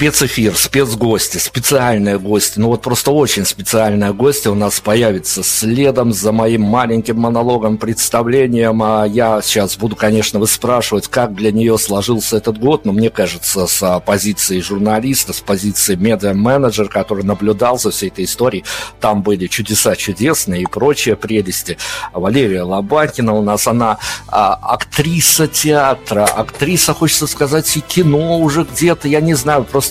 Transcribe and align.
спецэфир, 0.00 0.56
спецгости, 0.56 1.36
специальные 1.36 2.18
гости. 2.18 2.58
Ну 2.58 2.68
вот 2.68 2.80
просто 2.80 3.10
очень 3.10 3.44
специальные 3.44 4.14
гости 4.14 4.48
у 4.48 4.54
нас 4.54 4.80
появится 4.80 5.42
следом 5.42 6.14
за 6.14 6.32
моим 6.32 6.62
маленьким 6.62 7.20
монологом, 7.20 7.76
представлением. 7.76 8.82
А 8.82 9.04
я 9.04 9.42
сейчас 9.42 9.76
буду, 9.76 9.96
конечно, 9.96 10.38
выспрашивать, 10.38 11.08
как 11.08 11.34
для 11.34 11.52
нее 11.52 11.76
сложился 11.76 12.38
этот 12.38 12.56
год, 12.56 12.86
но 12.86 12.92
мне 12.92 13.10
кажется, 13.10 13.66
с 13.66 14.02
позиции 14.06 14.60
журналиста, 14.60 15.34
с 15.34 15.40
позиции 15.40 15.96
медиа-менеджера, 15.96 16.88
который 16.88 17.24
наблюдал 17.24 17.78
за 17.78 17.90
всей 17.90 18.08
этой 18.08 18.24
историей, 18.24 18.64
там 19.00 19.22
были 19.22 19.48
чудеса 19.48 19.96
чудесные 19.96 20.62
и 20.62 20.66
прочие 20.66 21.14
прелести. 21.14 21.76
Валерия 22.14 22.62
Лобакина 22.62 23.34
у 23.34 23.42
нас, 23.42 23.66
она 23.66 23.98
а, 24.28 24.54
актриса 24.54 25.46
театра, 25.46 26.24
актриса, 26.24 26.94
хочется 26.94 27.26
сказать, 27.26 27.76
и 27.76 27.80
кино 27.80 28.38
уже 28.38 28.64
где-то, 28.64 29.06
я 29.06 29.20
не 29.20 29.34
знаю, 29.34 29.64
просто 29.64 29.89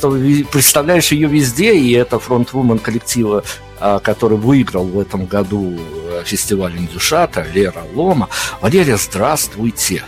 представляешь 0.52 1.12
ее 1.12 1.28
везде, 1.28 1.76
и 1.76 1.92
это 1.92 2.20
фронтвумен 2.20 2.80
коллектива 2.80 3.44
а, 3.82 4.00
который 4.00 4.38
выиграл 4.38 4.86
в 4.86 5.00
этом 5.00 5.26
году 5.26 5.78
э, 6.10 6.24
фестиваль 6.26 6.78
Индюшата, 6.78 7.46
Лера 7.54 7.84
Лома. 7.94 8.28
Валерия, 8.60 8.98
здравствуйте. 8.98 10.04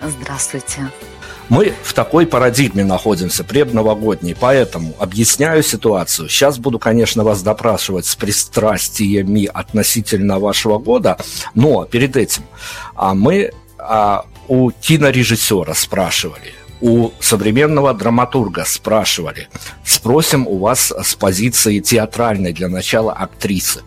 Здравствуйте. 0.00 0.88
Мы 1.48 1.74
в 1.82 1.92
такой 1.94 2.28
парадигме 2.28 2.84
находимся, 2.84 3.42
предновогодней, 3.42 4.36
поэтому 4.38 4.94
объясняю 5.00 5.64
ситуацию. 5.64 6.28
Сейчас 6.28 6.58
буду, 6.58 6.78
конечно, 6.78 7.24
вас 7.24 7.42
допрашивать 7.42 8.06
с 8.06 8.14
пристрастиями 8.14 9.46
относительно 9.52 10.38
вашего 10.38 10.78
года, 10.78 11.18
но 11.56 11.86
перед 11.86 12.16
этим 12.16 12.44
а 12.94 13.14
мы 13.14 13.50
а, 13.78 14.26
у 14.46 14.70
кинорежиссера 14.70 15.74
спрашивали, 15.74 16.54
у 16.80 17.10
современного 17.20 17.94
драматурга 17.94 18.64
спрашивали, 18.64 19.48
спросим 19.84 20.46
у 20.46 20.58
вас 20.58 20.92
с 21.02 21.14
позиции 21.14 21.80
театральной 21.80 22.52
для 22.52 22.68
начала 22.68 23.12
актрисы, 23.12 23.82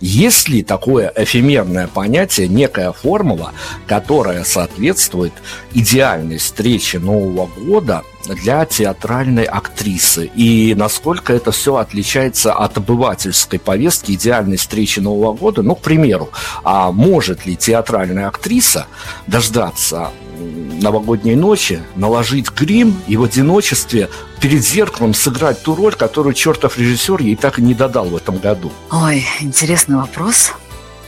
есть 0.00 0.48
ли 0.48 0.62
такое 0.62 1.12
эфемерное 1.14 1.88
понятие, 1.88 2.48
некая 2.48 2.92
формула, 2.92 3.52
которая 3.86 4.44
соответствует 4.44 5.32
идеальной 5.72 6.38
встрече 6.38 6.98
Нового 6.98 7.46
года 7.46 8.02
для 8.26 8.64
театральной 8.64 9.44
актрисы 9.44 10.30
и 10.34 10.74
насколько 10.74 11.32
это 11.32 11.50
все 11.52 11.76
отличается 11.76 12.52
от 12.52 12.76
обывательской 12.76 13.58
повестки 13.58 14.12
идеальной 14.12 14.56
встречи 14.56 15.00
Нового 15.00 15.32
года. 15.34 15.62
Ну, 15.62 15.74
к 15.74 15.80
примеру, 15.80 16.30
а 16.64 16.92
может 16.92 17.46
ли 17.46 17.56
театральная 17.56 18.28
актриса 18.28 18.86
дождаться 19.26 20.10
новогодней 20.38 21.34
ночи, 21.34 21.82
наложить 21.96 22.50
грим 22.50 23.00
и 23.06 23.16
в 23.16 23.24
одиночестве 23.24 24.08
перед 24.40 24.64
зеркалом 24.64 25.14
сыграть 25.14 25.62
ту 25.62 25.74
роль, 25.74 25.94
которую 25.94 26.34
чертов 26.34 26.78
режиссер 26.78 27.20
ей 27.20 27.36
так 27.36 27.58
и 27.58 27.62
не 27.62 27.74
додал 27.74 28.06
в 28.06 28.16
этом 28.16 28.38
году? 28.38 28.72
Ой, 28.90 29.24
интересный 29.40 29.96
вопрос. 29.96 30.52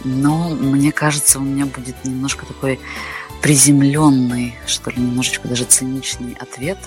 Но 0.05 0.49
мне 0.49 0.93
кажется, 0.93 1.39
у 1.39 1.43
меня 1.43 1.67
будет 1.67 2.05
немножко 2.05 2.47
такой 2.47 2.81
приземленный, 3.43 4.57
что 4.67 4.91
ли, 4.91 4.97
немножечко 4.99 5.49
даже 5.49 5.65
циничный 5.65 6.37
ответ, 6.39 6.79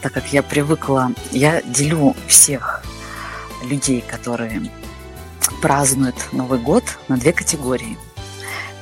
так 0.00 0.12
как 0.12 0.32
я 0.32 0.42
привыкла, 0.42 1.12
я 1.30 1.62
делю 1.62 2.16
всех 2.26 2.82
людей, 3.64 4.02
которые 4.06 4.70
празднуют 5.62 6.16
Новый 6.32 6.58
год 6.58 6.84
на 7.08 7.16
две 7.16 7.32
категории– 7.32 7.96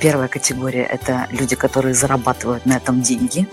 Первая 0.03 0.27
категория– 0.27 0.83
это 0.91 1.29
люди, 1.31 1.55
которые 1.55 1.95
зарабатывают 1.95 2.67
на 2.67 2.73
этом 2.73 3.03
деньги, 3.03 3.47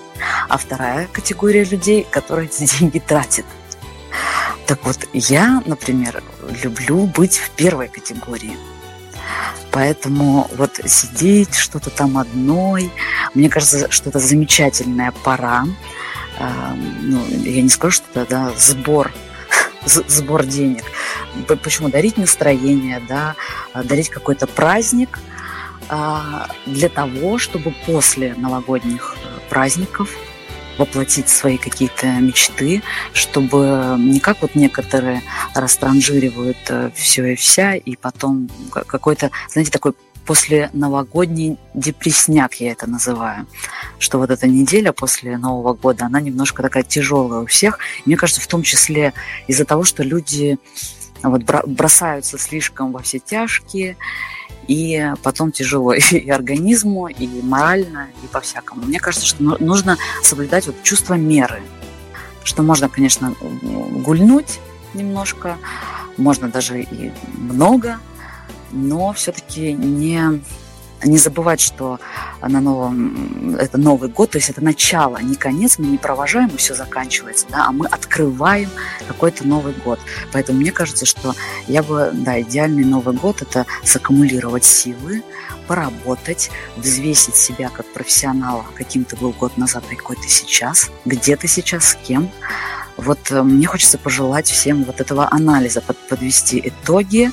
а 0.47 0.57
вторая 0.57 1.05
категория 1.05 1.63
людей, 1.63 2.07
которые 2.09 2.47
эти 2.47 2.63
деньги 2.79 2.97
тратят. 2.97 3.45
Так 4.65 4.83
вот, 4.83 4.97
я, 5.13 5.61
например, 5.67 6.23
люблю 6.63 7.05
быть 7.05 7.37
в 7.37 7.51
первой 7.51 7.87
категории. 7.87 8.57
Поэтому 9.69 10.49
вот 10.57 10.79
сидеть 10.87 11.53
что-то 11.53 11.91
там 11.91 12.17
одной, 12.17 12.91
мне 13.35 13.47
кажется, 13.47 13.91
что 13.91 14.09
это 14.09 14.17
замечательная 14.17 15.13
пора. 15.23 15.65
А, 16.39 16.75
ну, 17.01 17.23
я 17.27 17.61
не 17.61 17.69
скажу, 17.69 17.97
что 17.97 18.21
это 18.21 18.27
да, 18.27 18.51
сбор 18.57 19.11
сбор 19.85 20.47
денег. 20.47 20.83
Почему 21.61 21.89
дарить 21.89 22.17
настроение, 22.17 23.03
да, 23.07 23.35
дарить 23.75 24.09
какой-то 24.09 24.47
праздник– 24.47 25.19
для 26.65 26.89
того, 26.89 27.37
чтобы 27.37 27.73
после 27.85 28.35
новогодних 28.35 29.15
э, 29.17 29.39
праздников 29.49 30.15
воплотить 30.77 31.27
свои 31.27 31.57
какие-то 31.57 32.07
мечты, 32.07 32.81
чтобы 33.11 33.95
не 33.97 34.19
как 34.19 34.41
вот 34.41 34.55
некоторые 34.55 35.21
растранжиривают 35.53 36.57
э, 36.69 36.91
все 36.95 37.33
и 37.33 37.35
вся, 37.35 37.75
и 37.75 37.95
потом 37.95 38.49
какой-то, 38.71 39.31
знаете, 39.49 39.71
такой 39.71 39.93
после 40.25 40.69
новогодний 40.73 41.57
депресняк, 41.73 42.53
я 42.55 42.71
это 42.71 42.87
называю, 42.87 43.47
что 43.97 44.19
вот 44.19 44.29
эта 44.29 44.47
неделя 44.47 44.91
после 44.91 45.39
Нового 45.39 45.73
года, 45.73 46.05
она 46.05 46.21
немножко 46.21 46.61
такая 46.61 46.83
тяжелая 46.83 47.41
у 47.41 47.45
всех. 47.47 47.79
мне 48.05 48.15
кажется, 48.15 48.39
в 48.39 48.45
том 48.45 48.61
числе 48.61 49.13
из-за 49.47 49.65
того, 49.65 49.83
что 49.83 50.03
люди 50.03 50.59
вот 51.23 51.43
бросаются 51.65 52.37
слишком 52.37 52.91
во 52.91 52.99
все 52.99 53.17
тяжкие, 53.17 53.97
и 54.69 55.13
потом 55.23 55.51
тяжело 55.51 55.93
и 56.11 56.29
организму, 56.29 57.07
и 57.07 57.27
морально, 57.41 58.07
и 58.23 58.27
по-всякому. 58.27 58.83
Мне 58.83 58.99
кажется, 58.99 59.27
что 59.27 59.43
нужно 59.59 59.97
соблюдать 60.23 60.67
вот 60.67 60.81
чувство 60.83 61.15
меры, 61.15 61.61
что 62.43 62.61
можно, 62.63 62.87
конечно, 62.87 63.33
гульнуть 63.41 64.59
немножко, 64.93 65.57
можно 66.17 66.49
даже 66.49 66.81
и 66.81 67.11
много, 67.35 67.99
но 68.71 69.11
все-таки 69.13 69.73
не 69.73 70.41
не 71.03 71.17
забывать, 71.17 71.61
что 71.61 71.99
на 72.41 72.61
новом, 72.61 73.55
это 73.55 73.77
Новый 73.77 74.09
год, 74.09 74.31
то 74.31 74.37
есть 74.37 74.49
это 74.49 74.63
начало, 74.63 75.17
не 75.21 75.35
конец, 75.35 75.77
мы 75.79 75.87
не 75.87 75.97
провожаем, 75.97 76.49
и 76.49 76.57
все 76.57 76.73
заканчивается, 76.73 77.45
да, 77.49 77.67
а 77.67 77.71
мы 77.71 77.87
открываем 77.87 78.69
какой-то 79.07 79.47
Новый 79.47 79.73
год. 79.73 79.99
Поэтому 80.31 80.59
мне 80.59 80.71
кажется, 80.71 81.05
что 81.05 81.33
я 81.67 81.83
бы, 81.83 82.11
да, 82.13 82.39
идеальный 82.41 82.83
Новый 82.83 83.15
год– 83.15 83.41
это 83.41 83.65
саккумулировать 83.83 84.65
силы, 84.65 85.23
поработать, 85.67 86.49
взвесить 86.77 87.35
себя 87.35 87.69
как 87.69 87.85
профессионала, 87.93 88.65
каким 88.75 89.03
ты 89.03 89.15
был 89.15 89.31
год 89.31 89.57
назад, 89.57 89.83
а 89.91 89.95
какой 89.95 90.15
ты 90.15 90.27
сейчас, 90.27 90.89
где 91.05 91.35
ты 91.35 91.47
сейчас, 91.47 91.89
с 91.89 91.95
кем. 91.95 92.29
Вот 92.97 93.31
э, 93.31 93.43
мне 93.43 93.67
хочется 93.67 93.97
пожелать 93.97 94.49
всем 94.49 94.83
вот 94.83 94.99
этого 94.99 95.31
анализа, 95.31 95.81
подвести 95.81 96.59
итоги, 96.65 97.31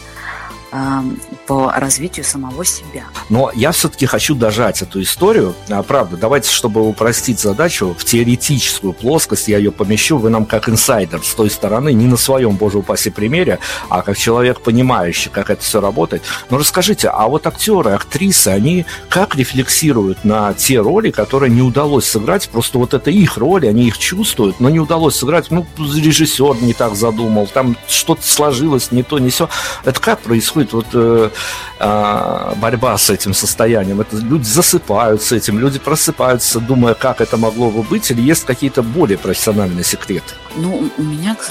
по 1.46 1.72
развитию 1.72 2.24
самого 2.24 2.64
себя. 2.64 3.04
Но 3.28 3.50
я 3.54 3.72
все-таки 3.72 4.06
хочу 4.06 4.34
дожать 4.34 4.82
эту 4.82 5.02
историю. 5.02 5.54
А, 5.70 5.82
правда, 5.82 6.16
давайте, 6.16 6.50
чтобы 6.50 6.86
упростить 6.86 7.40
задачу, 7.40 7.94
в 7.98 8.04
теоретическую 8.04 8.92
плоскость 8.92 9.48
я 9.48 9.58
ее 9.58 9.72
помещу, 9.72 10.18
вы 10.18 10.30
нам 10.30 10.44
как 10.44 10.68
инсайдер 10.68 11.22
с 11.22 11.34
той 11.34 11.50
стороны, 11.50 11.92
не 11.92 12.06
на 12.06 12.16
своем, 12.16 12.56
боже 12.56 12.78
упаси, 12.78 13.10
примере, 13.10 13.58
а 13.88 14.02
как 14.02 14.16
человек, 14.16 14.60
понимающий, 14.60 15.30
как 15.30 15.50
это 15.50 15.62
все 15.62 15.80
работает. 15.80 16.22
Но 16.50 16.58
расскажите, 16.58 17.08
а 17.08 17.26
вот 17.28 17.46
актеры, 17.46 17.92
актрисы, 17.92 18.48
они 18.48 18.86
как 19.08 19.34
рефлексируют 19.36 20.24
на 20.24 20.52
те 20.54 20.80
роли, 20.80 21.10
которые 21.10 21.50
не 21.50 21.62
удалось 21.62 22.06
сыграть, 22.06 22.48
просто 22.48 22.78
вот 22.78 22.94
это 22.94 23.10
их 23.10 23.36
роли, 23.36 23.66
они 23.66 23.86
их 23.86 23.98
чувствуют, 23.98 24.60
но 24.60 24.70
не 24.70 24.80
удалось 24.80 25.16
сыграть, 25.16 25.50
ну, 25.50 25.66
режиссер 25.78 26.62
не 26.62 26.74
так 26.74 26.94
задумал, 26.96 27.46
там 27.46 27.76
что-то 27.88 28.22
сложилось, 28.26 28.92
не 28.92 29.02
то, 29.02 29.18
не 29.18 29.30
все. 29.30 29.48
Это 29.84 30.00
как 30.00 30.20
происходит? 30.20 30.72
вот 30.72 30.86
э, 30.92 31.30
э, 31.78 32.52
борьба 32.56 32.96
с 32.96 33.10
этим 33.10 33.34
состоянием. 33.34 34.00
Это 34.00 34.16
люди 34.16 34.44
засыпают 34.44 35.22
с 35.22 35.32
этим, 35.32 35.58
люди 35.58 35.78
просыпаются, 35.78 36.60
думая, 36.60 36.94
как 36.94 37.20
это 37.20 37.36
могло 37.36 37.70
бы 37.70 37.82
быть, 37.82 38.10
или 38.10 38.20
есть 38.20 38.44
какие-то 38.44 38.82
более 38.82 39.18
профессиональные 39.18 39.84
секреты? 39.84 40.34
Ну, 40.56 40.90
у 40.96 41.02
меня, 41.02 41.34
к, 41.34 41.50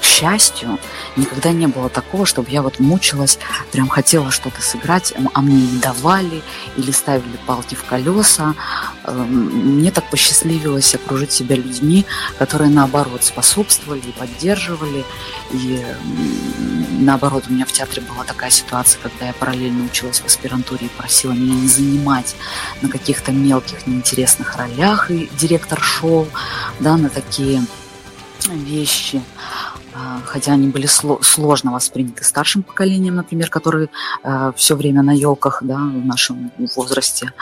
к 0.00 0.04
счастью, 0.04 0.78
никогда 1.16 1.50
не 1.50 1.66
было 1.66 1.88
такого, 1.88 2.24
чтобы 2.24 2.50
я 2.50 2.62
вот 2.62 2.78
мучилась, 2.78 3.38
прям 3.72 3.88
хотела 3.88 4.30
что-то 4.30 4.62
сыграть, 4.62 5.12
а 5.34 5.40
мне 5.40 5.56
не 5.56 5.80
давали 5.80 6.42
или 6.76 6.90
ставили 6.92 7.36
палки 7.46 7.74
в 7.74 7.84
колеса. 7.84 8.54
Эм, 9.04 9.78
мне 9.78 9.90
так 9.90 10.08
посчастливилось 10.10 10.94
окружить 10.94 11.32
себя 11.32 11.56
людьми, 11.56 12.06
которые, 12.38 12.70
наоборот, 12.70 13.24
способствовали 13.24 14.00
и 14.00 14.12
поддерживали. 14.12 15.04
И 15.52 15.84
наоборот, 17.00 17.44
у 17.48 17.52
меня 17.52 17.66
в 17.66 17.72
театре 17.72 18.02
была 18.02 18.24
такая 18.24 18.50
ситуация, 18.50 18.91
когда 19.00 19.26
я 19.26 19.32
параллельно 19.32 19.84
училась 19.84 20.20
в 20.20 20.26
аспирантуре 20.26 20.86
и 20.86 20.90
просила 20.90 21.32
меня 21.32 21.54
не 21.54 21.68
занимать 21.68 22.34
на 22.80 22.88
каких-то 22.88 23.32
мелких 23.32 23.86
неинтересных 23.86 24.56
ролях, 24.56 25.10
и 25.10 25.30
директор 25.38 25.80
шел, 25.80 26.26
да, 26.80 26.96
на 26.96 27.08
такие 27.08 27.62
вещи, 28.48 29.22
хотя 30.24 30.52
они 30.52 30.68
были 30.68 30.86
сложно 30.86 31.72
восприняты 31.72 32.24
старшим 32.24 32.62
поколением, 32.62 33.16
например, 33.16 33.50
которые 33.50 33.88
а, 34.22 34.52
все 34.52 34.76
время 34.76 35.02
на 35.02 35.12
елках, 35.12 35.62
да, 35.62 35.76
в 35.76 36.06
нашем 36.06 36.50
возрасте 36.76 37.32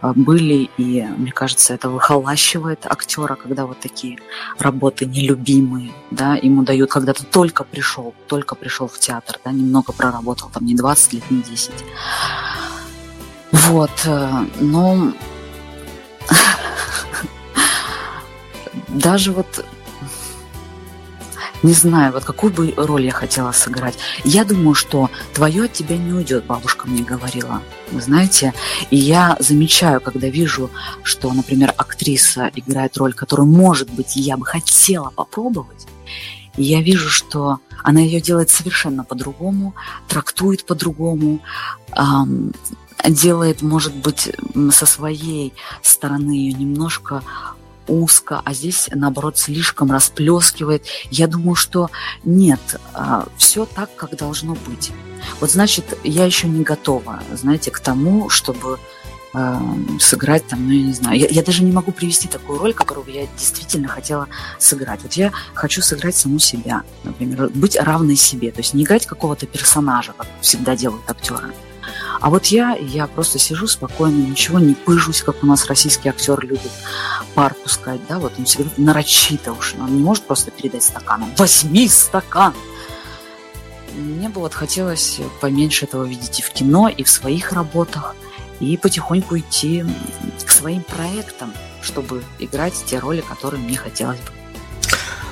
а, 0.00 0.12
были, 0.14 0.70
и 0.76 1.02
мне 1.02 1.32
кажется, 1.32 1.74
это 1.74 1.88
выхолащивает 1.88 2.86
актера, 2.86 3.36
когда 3.36 3.66
вот 3.66 3.80
такие 3.80 4.18
работы 4.58 5.06
нелюбимые, 5.06 5.92
да, 6.10 6.34
ему 6.34 6.62
дают, 6.62 6.90
когда 6.90 7.12
ты 7.12 7.24
только 7.24 7.64
пришел, 7.64 8.14
только 8.26 8.54
пришел 8.54 8.88
в 8.88 8.98
театр, 8.98 9.38
да, 9.44 9.52
немного 9.52 9.92
проработал, 9.92 10.50
там 10.52 10.64
не 10.64 10.74
20 10.74 11.12
лет, 11.12 11.30
не 11.30 11.42
10. 11.42 11.72
Вот, 13.52 13.90
э, 14.04 14.46
но 14.60 15.12
даже 18.88 19.32
вот 19.32 19.64
не 21.62 21.72
знаю, 21.72 22.12
вот 22.12 22.24
какую 22.24 22.52
бы 22.52 22.74
роль 22.76 23.06
я 23.06 23.12
хотела 23.12 23.52
сыграть. 23.52 23.98
Я 24.24 24.44
думаю, 24.44 24.74
что 24.74 25.10
твое 25.34 25.64
от 25.64 25.72
тебя 25.72 25.96
не 25.96 26.12
уйдет, 26.12 26.44
бабушка 26.46 26.88
мне 26.88 27.02
говорила. 27.02 27.62
Вы 27.90 28.00
знаете, 28.00 28.54
и 28.90 28.96
я 28.96 29.36
замечаю, 29.40 30.00
когда 30.00 30.28
вижу, 30.28 30.70
что, 31.02 31.32
например, 31.32 31.74
актриса 31.76 32.50
играет 32.54 32.96
роль, 32.96 33.12
которую, 33.12 33.46
может 33.48 33.90
быть, 33.90 34.16
я 34.16 34.36
бы 34.36 34.46
хотела 34.46 35.10
попробовать, 35.10 35.86
и 36.56 36.62
я 36.62 36.82
вижу, 36.82 37.08
что 37.08 37.60
она 37.82 38.00
ее 38.00 38.20
делает 38.20 38.50
совершенно 38.50 39.04
по-другому, 39.04 39.74
трактует 40.08 40.64
по-другому, 40.64 41.40
эм, 41.96 42.52
делает, 43.08 43.62
может 43.62 43.94
быть, 43.94 44.30
со 44.70 44.86
своей 44.86 45.54
стороны 45.82 46.32
ее 46.32 46.52
немножко 46.52 47.22
узко, 47.90 48.40
а 48.44 48.54
здесь, 48.54 48.88
наоборот, 48.94 49.36
слишком 49.36 49.90
расплескивает. 49.90 50.84
Я 51.10 51.26
думаю, 51.26 51.56
что 51.56 51.90
нет, 52.24 52.60
а, 52.94 53.26
все 53.36 53.66
так, 53.66 53.94
как 53.96 54.16
должно 54.16 54.54
быть. 54.66 54.92
Вот 55.40 55.50
значит, 55.50 55.98
я 56.04 56.24
еще 56.24 56.48
не 56.48 56.62
готова, 56.62 57.22
знаете, 57.32 57.70
к 57.70 57.80
тому, 57.80 58.30
чтобы 58.30 58.78
э, 59.34 59.60
сыграть 59.98 60.46
там, 60.46 60.66
ну 60.66 60.72
я 60.72 60.82
не 60.82 60.92
знаю, 60.92 61.18
я, 61.18 61.26
я 61.28 61.42
даже 61.42 61.62
не 61.62 61.72
могу 61.72 61.92
привести 61.92 62.28
такую 62.28 62.58
роль, 62.58 62.72
которую 62.72 63.06
я 63.12 63.26
действительно 63.36 63.88
хотела 63.88 64.28
сыграть. 64.58 65.02
Вот 65.02 65.12
я 65.14 65.32
хочу 65.54 65.82
сыграть 65.82 66.16
саму 66.16 66.38
себя, 66.38 66.82
например, 67.04 67.50
быть 67.54 67.76
равной 67.76 68.16
себе, 68.16 68.50
то 68.50 68.60
есть 68.60 68.74
не 68.74 68.84
играть 68.84 69.06
какого-то 69.06 69.46
персонажа, 69.46 70.14
как 70.16 70.26
всегда 70.40 70.76
делают 70.76 71.08
актеры, 71.08 71.52
а 72.20 72.28
вот 72.28 72.46
я, 72.46 72.76
я 72.76 73.06
просто 73.06 73.38
сижу 73.38 73.66
спокойно, 73.66 74.16
ничего 74.16 74.58
не 74.58 74.74
пыжусь, 74.74 75.22
как 75.22 75.42
у 75.42 75.46
нас 75.46 75.66
российский 75.66 76.08
актер 76.10 76.38
любит 76.44 76.70
пар 77.34 77.54
пускать, 77.54 78.00
да, 78.08 78.18
вот 78.18 78.32
он 78.38 78.44
всегда 78.44 78.70
нарочито 78.76 79.52
уж, 79.52 79.74
он 79.74 79.96
не 79.96 80.02
может 80.02 80.24
просто 80.24 80.50
передать 80.50 80.82
стаканом. 80.82 81.32
Возьми 81.36 81.88
стакан! 81.88 82.54
Мне 83.94 84.28
бы 84.28 84.40
вот 84.40 84.54
хотелось 84.54 85.20
поменьше 85.40 85.84
этого 85.84 86.04
видеть 86.04 86.38
и 86.38 86.42
в 86.42 86.50
кино, 86.50 86.88
и 86.88 87.02
в 87.02 87.10
своих 87.10 87.52
работах, 87.52 88.14
и 88.60 88.76
потихоньку 88.76 89.38
идти 89.38 89.84
к 90.44 90.50
своим 90.50 90.82
проектам, 90.82 91.52
чтобы 91.82 92.22
играть 92.38 92.74
те 92.86 92.98
роли, 92.98 93.20
которые 93.20 93.62
мне 93.62 93.76
хотелось 93.76 94.20
бы. 94.20 94.39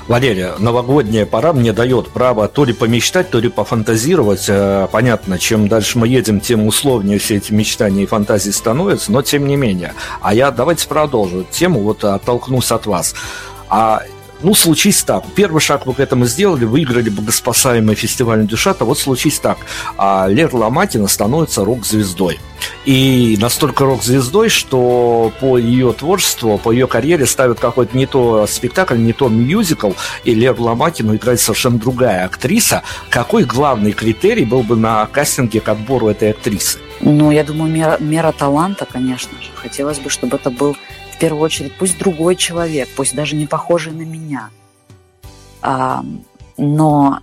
Валерия, 0.08 0.54
новогодняя 0.58 1.26
пора 1.26 1.52
мне 1.52 1.74
дает 1.74 2.08
право 2.08 2.48
то 2.48 2.64
ли 2.64 2.72
помечтать, 2.72 3.28
то 3.30 3.40
ли 3.40 3.50
пофантазировать. 3.50 4.46
Э, 4.48 4.88
понятно, 4.90 5.38
чем 5.38 5.68
дальше 5.68 5.98
мы 5.98 6.08
едем, 6.08 6.40
тем 6.40 6.66
условнее 6.66 7.18
все 7.18 7.36
эти 7.36 7.52
мечтания 7.52 8.04
и 8.04 8.06
фантазии 8.06 8.50
становятся, 8.50 9.12
но 9.12 9.20
тем 9.20 9.46
не 9.46 9.56
менее. 9.56 9.92
А 10.22 10.32
я 10.32 10.50
давайте 10.50 10.88
продолжу 10.88 11.44
тему, 11.50 11.80
вот 11.80 12.04
оттолкнусь 12.04 12.72
от 12.72 12.86
вас. 12.86 13.14
А 13.68 14.02
ну, 14.42 14.54
случись 14.54 15.02
так. 15.02 15.24
Первый 15.34 15.60
шаг 15.60 15.86
вы 15.86 15.94
к 15.94 16.00
этому 16.00 16.26
сделали, 16.26 16.64
выиграли 16.64 17.08
богоспасаемый 17.10 17.94
фестиваль 17.94 18.46
Дюшата. 18.46 18.84
Вот 18.84 18.98
случись 18.98 19.38
так. 19.38 19.58
А 19.96 20.26
Лера 20.28 20.56
Ломакина 20.56 21.08
становится 21.08 21.64
рок-звездой. 21.64 22.38
И 22.84 23.36
настолько 23.40 23.84
рок-звездой, 23.84 24.48
что 24.48 25.32
по 25.40 25.58
ее 25.58 25.92
творчеству, 25.92 26.58
по 26.58 26.72
ее 26.72 26.86
карьере 26.86 27.26
ставят 27.26 27.60
какой-то 27.60 27.96
не 27.96 28.06
то 28.06 28.46
спектакль, 28.46 28.96
не 28.96 29.12
то 29.12 29.28
мюзикл, 29.28 29.92
и 30.24 30.34
Леру 30.34 30.64
Ломакину 30.64 31.16
играет 31.16 31.40
совершенно 31.40 31.78
другая 31.78 32.24
актриса. 32.24 32.82
Какой 33.10 33.44
главный 33.44 33.92
критерий 33.92 34.44
был 34.44 34.62
бы 34.62 34.76
на 34.76 35.06
кастинге 35.06 35.60
к 35.60 35.68
отбору 35.68 36.08
этой 36.08 36.30
актрисы? 36.30 36.78
Ну, 37.00 37.30
я 37.30 37.44
думаю, 37.44 37.70
мера, 37.70 37.96
мера 38.00 38.32
таланта, 38.32 38.86
конечно 38.90 39.32
же. 39.40 39.50
Хотелось 39.54 39.98
бы, 39.98 40.10
чтобы 40.10 40.36
это 40.36 40.50
был 40.50 40.76
в 41.18 41.20
первую 41.20 41.42
очередь, 41.42 41.72
пусть 41.76 41.98
другой 41.98 42.36
человек, 42.36 42.88
пусть 42.94 43.12
даже 43.12 43.34
не 43.34 43.48
похожий 43.48 43.92
на 43.92 44.02
меня, 44.02 44.50
а, 45.60 46.04
но 46.56 47.18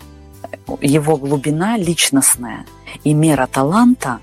его 0.82 1.16
глубина 1.16 1.78
личностная 1.78 2.66
и 3.06 3.14
мера 3.14 3.48
таланта, 3.48 4.20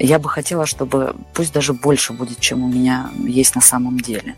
я 0.00 0.18
бы 0.18 0.28
хотела, 0.28 0.66
чтобы 0.66 1.14
пусть 1.32 1.52
даже 1.52 1.74
больше 1.74 2.12
будет, 2.12 2.40
чем 2.40 2.64
у 2.64 2.66
меня 2.66 3.10
есть 3.22 3.54
на 3.54 3.60
самом 3.60 4.00
деле. 4.00 4.34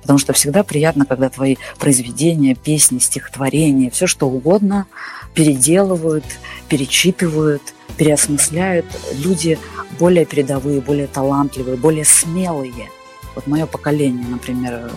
Потому 0.00 0.20
что 0.20 0.32
всегда 0.32 0.62
приятно, 0.62 1.04
когда 1.04 1.28
твои 1.28 1.56
произведения, 1.80 2.54
песни, 2.54 3.00
стихотворения, 3.00 3.90
все 3.90 4.06
что 4.06 4.28
угодно 4.28 4.86
переделывают, 5.34 6.24
перечитывают, 6.68 7.74
переосмысляют. 7.96 8.86
Люди 9.14 9.58
более 9.98 10.24
передовые, 10.24 10.80
более 10.80 11.08
талантливые, 11.08 11.76
более 11.76 12.04
смелые– 12.04 12.90
вот 13.34 13.46
мое 13.46 13.66
поколение, 13.66 14.26
например, 14.26 14.90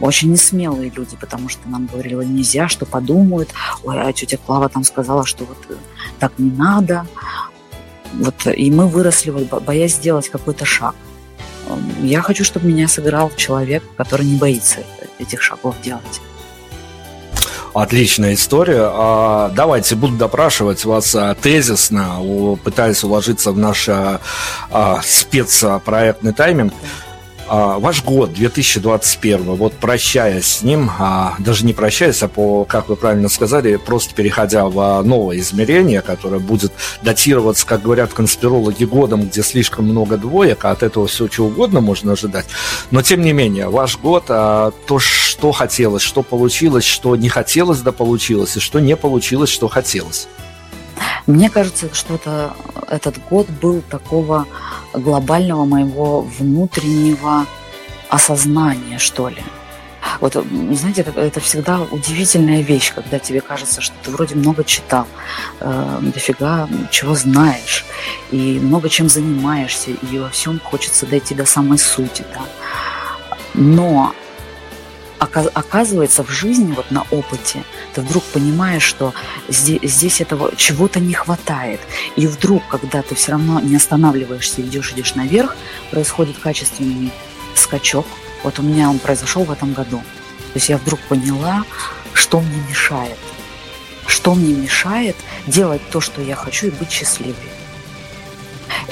очень 0.00 0.30
несмелые 0.30 0.90
люди, 0.90 1.16
потому 1.16 1.48
что 1.48 1.68
нам 1.68 1.86
говорили, 1.86 2.14
нельзя, 2.24 2.68
что 2.68 2.86
подумают. 2.86 3.50
Ой, 3.84 4.00
а 4.00 4.12
тетя 4.12 4.38
Клава 4.38 4.68
там 4.68 4.84
сказала, 4.84 5.24
что 5.26 5.44
вот 5.44 5.58
э, 5.68 5.74
так 6.18 6.32
не 6.38 6.50
надо. 6.50 7.06
Вот, 8.14 8.46
и 8.46 8.70
мы 8.70 8.86
выросли, 8.86 9.30
вот, 9.30 9.62
боясь 9.64 9.94
сделать 9.94 10.28
какой-то 10.28 10.64
шаг. 10.64 10.94
Я 12.02 12.20
хочу, 12.20 12.44
чтобы 12.44 12.66
меня 12.66 12.88
сыграл 12.88 13.30
человек, 13.36 13.82
который 13.96 14.26
не 14.26 14.36
боится 14.36 14.80
этих 15.18 15.40
шагов 15.40 15.76
делать. 15.82 16.20
Отличная 17.74 18.34
история. 18.34 18.90
А, 18.92 19.50
давайте, 19.54 19.94
буду 19.94 20.16
допрашивать 20.16 20.84
вас 20.84 21.14
а, 21.14 21.34
тезисно, 21.34 22.16
пытаясь 22.62 23.02
уложиться 23.02 23.50
в 23.52 23.58
наш 23.58 23.88
а, 23.88 24.20
спецпроектный 25.02 26.32
тайминг. 26.32 26.74
А, 27.54 27.78
ваш 27.78 28.02
год 28.02 28.32
2021, 28.32 29.56
вот 29.56 29.74
прощаясь 29.74 30.46
с 30.46 30.62
ним, 30.62 30.90
а, 30.98 31.34
даже 31.38 31.66
не 31.66 31.74
прощаясь, 31.74 32.22
а 32.22 32.28
по, 32.28 32.64
как 32.64 32.88
вы 32.88 32.96
правильно 32.96 33.28
сказали, 33.28 33.76
просто 33.76 34.14
переходя 34.14 34.64
в 34.64 34.80
а, 34.80 35.02
новое 35.02 35.36
измерение, 35.36 36.00
которое 36.00 36.38
будет 36.38 36.72
датироваться, 37.02 37.66
как 37.66 37.82
говорят 37.82 38.14
конспирологи, 38.14 38.84
годом, 38.84 39.24
где 39.24 39.42
слишком 39.42 39.84
много 39.84 40.16
двоек, 40.16 40.64
а 40.64 40.70
от 40.70 40.82
этого 40.82 41.06
все 41.06 41.28
что 41.30 41.44
угодно 41.44 41.82
можно 41.82 42.12
ожидать. 42.12 42.46
Но 42.90 43.02
тем 43.02 43.20
не 43.20 43.34
менее, 43.34 43.68
ваш 43.68 43.98
год, 43.98 44.28
то, 44.28 44.98
что 44.98 45.52
хотелось, 45.52 46.00
что 46.00 46.22
получилось, 46.22 46.84
что 46.84 47.16
не 47.16 47.28
хотелось, 47.28 47.80
да 47.80 47.92
получилось, 47.92 48.56
и 48.56 48.60
что 48.60 48.80
не 48.80 48.96
получилось, 48.96 49.50
что 49.50 49.68
хотелось. 49.68 50.26
Мне 51.26 51.50
кажется, 51.50 51.92
что 51.94 52.14
это, 52.14 52.54
этот 52.88 53.16
год 53.28 53.48
был 53.48 53.82
такого 53.82 54.46
глобального 54.92 55.64
моего 55.64 56.20
внутреннего 56.20 57.46
осознания, 58.08 58.98
что 58.98 59.28
ли. 59.28 59.42
Вот, 60.20 60.34
знаете, 60.34 61.02
это, 61.02 61.20
это 61.20 61.40
всегда 61.40 61.80
удивительная 61.80 62.60
вещь, 62.60 62.92
когда 62.94 63.18
тебе 63.18 63.40
кажется, 63.40 63.80
что 63.80 63.94
ты 64.02 64.10
вроде 64.10 64.34
много 64.34 64.64
читал, 64.64 65.06
э, 65.60 65.98
дофига 66.00 66.68
чего 66.90 67.14
знаешь, 67.14 67.84
и 68.30 68.58
много 68.60 68.88
чем 68.88 69.08
занимаешься, 69.08 69.90
и 69.90 70.18
во 70.18 70.28
всем 70.28 70.60
хочется 70.60 71.06
дойти 71.06 71.34
до 71.34 71.44
самой 71.44 71.78
сути, 71.78 72.24
да. 72.34 72.42
Но 73.54 74.12
оказывается 75.22 76.24
в 76.24 76.30
жизни, 76.30 76.72
вот 76.72 76.90
на 76.90 77.02
опыте, 77.10 77.62
ты 77.94 78.00
вдруг 78.00 78.24
понимаешь, 78.24 78.82
что 78.82 79.14
здесь, 79.48 79.80
здесь 79.82 80.20
этого 80.20 80.54
чего-то 80.56 81.00
не 81.00 81.14
хватает. 81.14 81.80
И 82.16 82.26
вдруг, 82.26 82.62
когда 82.68 83.02
ты 83.02 83.14
все 83.14 83.32
равно 83.32 83.60
не 83.60 83.76
останавливаешься, 83.76 84.62
идешь, 84.62 84.92
идешь 84.92 85.14
наверх, 85.14 85.56
происходит 85.90 86.38
качественный 86.38 87.12
скачок. 87.54 88.06
Вот 88.42 88.58
у 88.58 88.62
меня 88.62 88.90
он 88.90 88.98
произошел 88.98 89.44
в 89.44 89.52
этом 89.52 89.72
году. 89.72 89.98
То 89.98 90.56
есть 90.56 90.68
я 90.68 90.76
вдруг 90.76 91.00
поняла, 91.08 91.64
что 92.12 92.40
мне 92.40 92.62
мешает. 92.68 93.18
Что 94.06 94.34
мне 94.34 94.54
мешает 94.54 95.16
делать 95.46 95.82
то, 95.90 96.00
что 96.00 96.20
я 96.20 96.34
хочу, 96.34 96.66
и 96.66 96.70
быть 96.70 96.90
счастливой. 96.90 97.61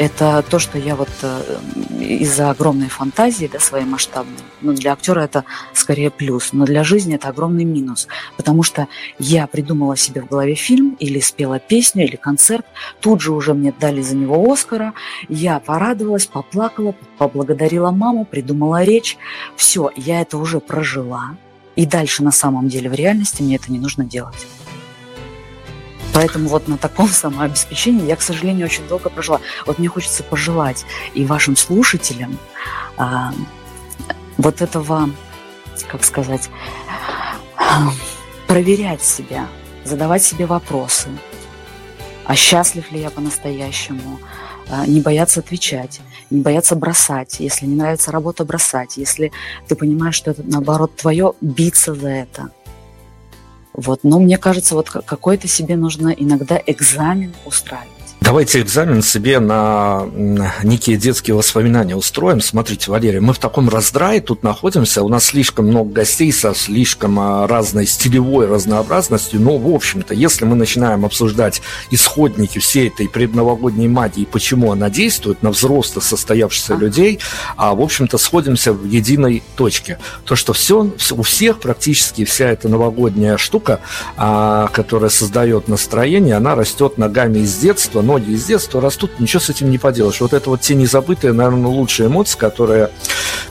Это 0.01 0.43
то, 0.49 0.59
что 0.59 0.79
я 0.79 0.97
вот 0.97 1.11
э, 1.21 1.59
из-за 2.01 2.49
огромной 2.49 2.89
фантазии, 2.89 3.51
да, 3.53 3.61
своей 3.61 3.85
масштабной, 3.85 4.39
ну, 4.63 4.73
для 4.73 4.95
актера 4.95 5.21
это 5.21 5.45
скорее 5.75 6.11
плюс, 6.11 6.55
но 6.55 6.65
для 6.65 6.85
жизни 6.85 7.17
это 7.17 7.29
огромный 7.29 7.65
минус, 7.65 8.09
потому 8.39 8.63
что 8.63 8.89
я 9.19 9.47
придумала 9.47 9.99
себе 9.99 10.23
в 10.23 10.27
голове 10.27 10.55
фильм 10.55 10.97
или 10.99 11.21
спела 11.21 11.59
песню, 11.59 12.05
или 12.05 12.17
концерт, 12.17 12.65
тут 13.01 13.21
же 13.21 13.33
уже 13.33 13.53
мне 13.53 13.75
дали 13.79 14.01
за 14.01 14.17
него 14.17 14.51
Оскара, 14.51 14.95
я 15.29 15.61
порадовалась, 15.61 16.25
поплакала, 16.25 16.95
поблагодарила 17.19 17.91
маму, 17.91 18.25
придумала 18.25 18.83
речь, 18.83 19.19
все, 19.55 19.91
я 19.97 20.23
это 20.23 20.39
уже 20.39 20.61
прожила, 20.61 21.37
и 21.77 21.85
дальше 21.85 22.23
на 22.23 22.33
самом 22.33 22.69
деле 22.69 22.89
в 22.89 22.95
реальности 22.95 23.43
мне 23.43 23.57
это 23.57 23.71
не 23.71 23.79
нужно 23.79 24.05
делать. 24.07 24.47
Поэтому 26.13 26.49
вот 26.49 26.69
на 26.69 26.77
таком 26.77 27.09
самообеспечении 27.09 28.07
я, 28.07 28.17
к 28.17 28.23
сожалению, 28.23 28.67
очень 28.67 28.87
долго 28.89 29.11
прожила. 29.11 29.41
Вот 29.67 29.79
мне 29.79 29.89
хочется 29.89 30.23
пожелать 30.23 30.85
и 31.15 31.25
вашим 31.25 31.57
слушателям 31.57 32.39
а, 32.97 33.33
вот 34.37 34.61
этого, 34.61 35.11
как 35.89 36.05
сказать, 36.05 36.51
проверять 38.47 39.03
себя, 39.03 39.47
задавать 39.85 40.23
себе 40.23 40.47
вопросы. 40.47 41.09
А 42.25 42.35
счастлив 42.35 42.91
ли 42.93 43.01
я 43.01 43.11
по-настоящему? 43.11 44.21
А, 44.69 44.87
не 44.87 45.01
бояться 45.01 45.41
отвечать, 45.41 46.01
не 46.31 46.41
бояться 46.41 46.75
бросать. 46.75 47.39
Если 47.39 47.67
не 47.67 47.77
нравится 47.77 48.11
работа, 48.11 48.45
бросать. 48.45 48.97
Если 48.97 49.31
ты 49.69 49.77
понимаешь, 49.77 50.17
что 50.17 50.33
это, 50.33 50.43
наоборот, 50.45 50.97
твое, 50.97 51.35
биться 51.41 51.95
за 51.95 52.09
это– 52.09 52.51
вот. 53.81 54.01
Но 54.03 54.19
мне 54.19 54.39
кажется, 54.39 54.75
вот 54.75 54.91
какой-то 54.91 55.49
себе 55.49 55.77
нужно 55.77 56.09
иногда 56.09 56.61
экзамен 56.67 57.33
устраивать. 57.45 58.00
Давайте 58.21 58.61
экзамен 58.61 59.03
себе 59.03 59.41
на 59.41 60.07
некие 60.63 60.99
детские 60.99 61.35
воспоминания 61.35 61.97
устроим. 61.97 62.43
Смотрите, 62.43 62.91
Валерий, 62.91 63.19
мы 63.19 63.33
в 63.33 63.39
таком 63.39 63.71
раздрае 63.71 64.21
тут 64.21 64.43
находимся. 64.43 65.03
У 65.03 65.09
нас 65.09 65.25
слишком 65.25 65.67
много 65.67 65.91
гостей 65.91 66.31
со 66.31 66.55
слишком 66.55 67.19
а, 67.19 67.47
разной 67.47 67.87
стилевой 67.87 68.47
разнообразностью. 68.47 69.41
Но, 69.41 69.57
в 69.57 69.75
общем-то, 69.75 70.13
если 70.13 70.45
мы 70.45 70.55
начинаем 70.55 71.07
обсуждать 71.07 71.63
исходники 71.91 72.59
всей 72.59 72.89
этой 72.89 73.09
предновогодней 73.09 73.89
магии, 73.89 74.27
почему 74.27 74.71
она 74.71 74.91
действует 74.91 75.43
на 75.43 75.51
взрослых 75.51 76.05
состоявшихся 76.05 76.75
людей, 76.75 77.21
а, 77.57 77.75
в 77.75 77.81
общем-то, 77.81 78.19
сходимся 78.19 78.75
в 78.75 78.85
единой 78.85 79.43
точке. 79.57 79.99
То, 80.25 80.37
что 80.37 80.53
все, 80.53 80.93
у 81.11 81.23
всех 81.23 81.59
практически 81.59 82.27
вся 82.27 82.51
эта 82.51 82.69
новогодняя 82.69 83.39
штука, 83.39 83.81
а, 84.19 84.69
которая 84.69 85.11
создает 85.11 85.69
настроение, 85.69 86.37
она 86.37 86.55
растет 86.55 86.99
ногами 86.99 87.39
из 87.39 87.57
детства, 87.57 88.03
многие 88.11 88.33
из 88.33 88.45
детства 88.45 88.81
растут, 88.81 89.21
ничего 89.21 89.41
с 89.41 89.51
этим 89.51 89.71
не 89.71 89.79
поделаешь. 89.79 90.21
Вот 90.21 90.33
это 90.33 90.51
вот 90.51 90.61
те 90.63 90.75
незабытые, 90.75 91.33
наверное, 91.33 91.71
лучшие 91.71 92.09
эмоции, 92.09 92.37
которые 92.37 92.91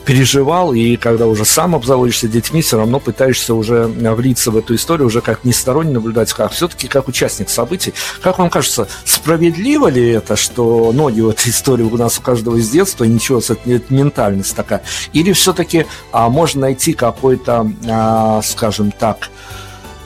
переживал, 0.04 0.74
и 0.74 0.96
когда 0.96 1.26
уже 1.26 1.46
сам 1.46 1.74
обзаводишься 1.74 2.28
детьми, 2.28 2.60
все 2.60 2.76
равно 2.76 3.00
пытаешься 3.00 3.54
уже 3.54 3.86
влиться 3.86 4.50
в 4.50 4.58
эту 4.58 4.74
историю, 4.74 5.06
уже 5.06 5.22
как 5.22 5.44
не 5.44 5.52
сторонний 5.54 5.94
наблюдатель, 5.94 6.34
а 6.38 6.48
все-таки 6.48 6.88
как 6.88 7.08
участник 7.08 7.48
событий. 7.48 7.94
Как 8.20 8.38
вам 8.38 8.50
кажется, 8.50 8.86
справедливо 9.04 9.88
ли 9.88 10.10
это, 10.10 10.36
что 10.36 10.92
ноги 10.92 11.20
в 11.20 11.30
этой 11.30 11.50
истории 11.50 11.84
у 11.84 11.96
нас 11.96 12.18
у 12.18 12.22
каждого 12.22 12.56
из 12.56 12.68
детства, 12.68 13.04
и 13.04 13.08
ничего, 13.08 13.38
это 13.38 13.56
ментальность 13.88 14.54
такая? 14.54 14.82
Или 15.14 15.32
все-таки 15.32 15.86
а, 16.12 16.28
можно 16.28 16.62
найти 16.62 16.92
какой-то, 16.92 17.70
а, 17.88 18.42
скажем 18.42 18.90
так, 18.90 19.30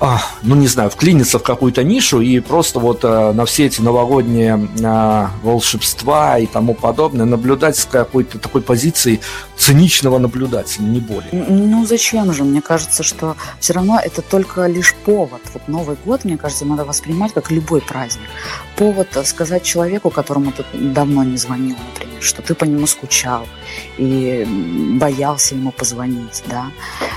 а, 0.05 0.23
ну 0.43 0.55
не 0.55 0.67
знаю, 0.67 0.91
вклиниться 0.91 1.39
в 1.39 1.43
какую-то 1.43 1.83
нишу 1.83 2.21
и 2.21 2.39
просто 2.41 2.79
вот 2.79 3.01
а, 3.05 3.33
на 3.33 3.47
все 3.47 3.67
эти 3.67 3.81
новогодние 3.81 4.69
а, 4.85 5.31
волшебства 5.43 6.39
и 6.39 6.47
тому 6.47 6.75
подобное 6.75 7.25
наблюдать 7.25 7.77
с 7.77 7.87
какой-то 7.87 8.39
такой 8.39 8.61
позиции 8.61 9.21
циничного 9.57 10.19
наблюдателя, 10.19 10.85
не 10.85 11.01
более. 11.01 11.31
Ну 11.33 11.87
зачем 11.87 12.33
же? 12.33 12.45
Мне 12.45 12.61
кажется, 12.61 13.03
что 13.03 13.37
все 13.61 13.73
равно 13.73 13.99
это 14.03 14.21
только 14.21 14.67
лишь 14.67 14.95
повод. 14.95 15.41
Вот 15.55 15.69
Новый 15.69 15.97
год, 16.05 16.25
мне 16.25 16.37
кажется, 16.37 16.67
надо 16.67 16.85
воспринимать 16.85 17.33
как 17.33 17.51
любой 17.51 17.81
праздник. 17.81 18.29
Повод 18.77 19.09
сказать 19.25 19.63
человеку, 19.63 20.11
которому 20.11 20.53
ты 20.53 20.65
давно 20.73 21.25
не 21.25 21.39
звонил, 21.39 21.77
например, 21.93 22.23
что 22.23 22.43
ты 22.43 22.55
по 22.55 22.65
нему 22.65 22.87
скучал 22.87 23.47
и 23.97 24.47
боялся 25.01 25.55
ему 25.55 25.73
позвонить, 25.73 26.43
да, 26.47 26.67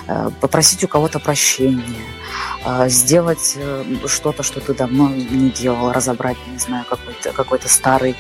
э, 0.08 0.29
попросить 0.39 0.84
у 0.84 0.88
кого-то 0.88 1.20
прощения, 1.20 1.84
сделать 2.88 3.53
э, 3.55 3.84
что-то, 4.07 4.43
что 4.43 4.60
ты 4.60 4.74
давно 4.74 5.10
не 5.10 5.50
делал, 5.50 5.91
разобрать, 5.91 6.38
не 6.51 6.60
знаю, 6.60 6.86
какой-то 6.89 7.31
какой 7.34 7.60
старый 7.65 8.15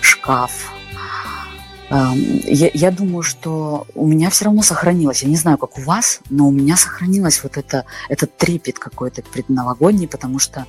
шкаф. 0.00 0.72
Я, 1.90 2.70
я 2.74 2.90
думаю, 2.90 3.22
что 3.22 3.86
у 3.94 4.06
меня 4.06 4.28
все 4.28 4.44
равно 4.44 4.62
сохранилось, 4.62 5.22
я 5.22 5.28
не 5.28 5.36
знаю, 5.36 5.56
как 5.56 5.78
у 5.78 5.80
вас, 5.80 6.20
но 6.28 6.46
у 6.46 6.50
меня 6.50 6.76
сохранилось 6.76 7.42
вот 7.42 7.56
это, 7.56 7.86
этот 8.10 8.36
трепет 8.36 8.78
какой-то 8.78 9.22
предновогодний, 9.22 10.06
потому 10.06 10.38
что 10.38 10.66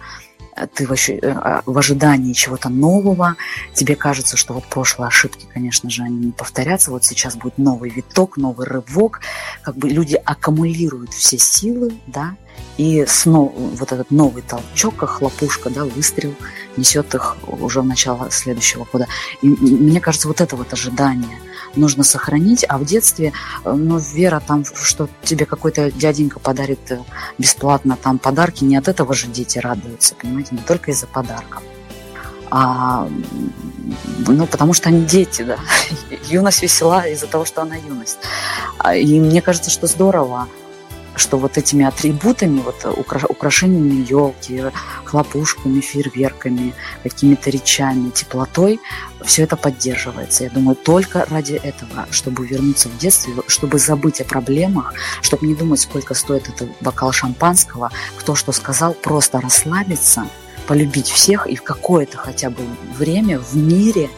э, 0.56 0.66
ты 0.74 0.88
в, 0.88 0.92
э, 0.94 1.20
а, 1.24 1.62
в 1.66 1.78
ожидании 1.78 2.32
чего-то 2.32 2.70
нового, 2.70 3.36
тебе 3.74 3.98
кажется, 3.98 4.38
что 4.38 4.54
вот 4.54 4.66
прошлые 4.68 5.10
ошибки, 5.10 5.46
конечно 5.54 5.90
же, 5.90 6.04
они 6.04 6.28
не 6.28 6.32
повторятся, 6.32 6.92
вот 6.92 7.04
сейчас 7.04 7.36
будет 7.36 7.58
новый 7.58 7.90
виток, 7.90 8.38
новый 8.38 8.66
рывок, 8.66 9.20
как 9.62 9.76
бы 9.76 9.90
люди 9.90 10.16
аккумулируют 10.16 11.14
все 11.14 11.38
силы, 11.38 11.92
да, 12.08 12.38
и 12.78 13.06
снова 13.08 13.52
вот 13.56 13.92
этот 13.92 14.12
новый 14.12 14.42
толчок, 14.42 15.08
хлопушка, 15.08 15.70
да, 15.70 15.86
выстрел, 15.86 16.34
несет 16.78 17.14
их 17.14 17.38
уже 17.48 17.82
в 17.82 17.86
начало 17.86 18.32
следующего 18.32 18.88
года. 18.92 19.08
И 19.42 19.48
мне 19.48 20.00
кажется, 20.00 20.28
вот 20.28 20.42
это 20.42 20.56
вот 20.56 20.72
ожидание 20.74 21.40
нужно 21.76 22.04
сохранить, 22.04 22.66
а 22.68 22.78
в 22.78 22.86
детстве, 22.86 23.34
э, 23.64 23.72
ну, 23.72 23.98
вера 24.00 24.42
там, 24.46 24.64
что 24.66 25.10
тебе 25.24 25.46
какой-то 25.46 25.92
дяденька 25.92 26.40
подарит 26.40 26.92
э, 26.92 27.00
бесплатно 27.38 27.98
там 28.02 28.18
подарки, 28.18 28.64
не 28.64 28.76
от 28.76 28.88
этого 28.88 29.14
же 29.14 29.28
дети 29.28 29.60
радуются, 29.60 30.16
понимаете, 30.16 30.56
не 30.56 30.62
только 30.62 30.92
из-за 30.92 31.06
подарков 31.06 31.62
а, 32.52 33.08
ну, 34.28 34.48
потому 34.48 34.74
что 34.74 34.90
они 34.90 35.06
дети, 35.06 35.44
да. 35.44 35.58
Юность 36.30 36.64
весела 36.64 37.08
из-за 37.08 37.28
того, 37.28 37.46
что 37.46 37.62
она 37.62 37.76
юность. 37.76 38.18
А, 38.80 38.96
и 38.96 39.20
мне 39.20 39.42
кажется, 39.42 39.70
что 39.70 39.88
здорово 39.88 40.48
что 41.20 41.38
вот 41.38 41.58
этими 41.58 41.86
атрибутами, 41.86 42.62
вот 42.62 42.86
укра 42.98 43.26
украшениями 43.28 44.06
елки, 44.10 44.64
хлопушками, 45.04 45.82
фейерверками, 45.82 46.74
какими-то 47.04 47.50
речами, 47.50 48.10
теплотой, 48.10 48.80
все 49.26 49.44
это 49.44 49.58
поддерживается. 49.58 50.46
Я 50.46 50.50
думаю, 50.50 50.76
только 50.76 51.26
ради 51.30 51.54
этого, 51.54 52.08
чтобы 52.12 52.48
вернуться 52.48 52.90
в 52.90 52.98
детстве, 52.98 53.34
чтобы 53.48 53.80
забыть 53.80 54.22
о 54.22 54.26
проблемах, 54.26 54.94
чтобы 55.22 55.48
не 55.48 55.56
думать, 55.56 55.82
сколько 55.82 56.14
стоит 56.14 56.50
этот 56.50 56.70
бокал 56.82 57.12
шампанского, 57.12 57.92
кто 58.18 58.36
что 58.36 58.52
сказал, 58.52 58.94
просто 58.94 59.42
расслабиться, 59.42 60.28
полюбить 60.68 61.10
всех 61.10 61.48
и 61.48 61.56
в 61.56 61.64
какое-то 61.64 62.18
хотя 62.18 62.50
бы 62.50 62.64
время 62.98 63.40
в 63.40 63.56
мире 63.56 64.10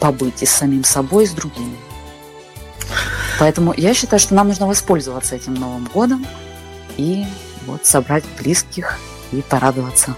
побыть 0.00 0.42
и 0.42 0.46
с 0.46 0.50
самим 0.50 0.84
собой, 0.84 1.24
и 1.24 1.26
с 1.26 1.30
другими. 1.32 1.76
Поэтому 3.38 3.72
я 3.76 3.94
считаю, 3.94 4.18
что 4.18 4.34
нам 4.34 4.48
нужно 4.48 4.66
воспользоваться 4.66 5.36
этим 5.36 5.54
Новым 5.54 5.88
годом 5.92 6.26
и 6.96 7.24
вот 7.66 7.86
собрать 7.86 8.24
близких 8.38 8.98
и 9.32 9.42
порадоваться. 9.42 10.16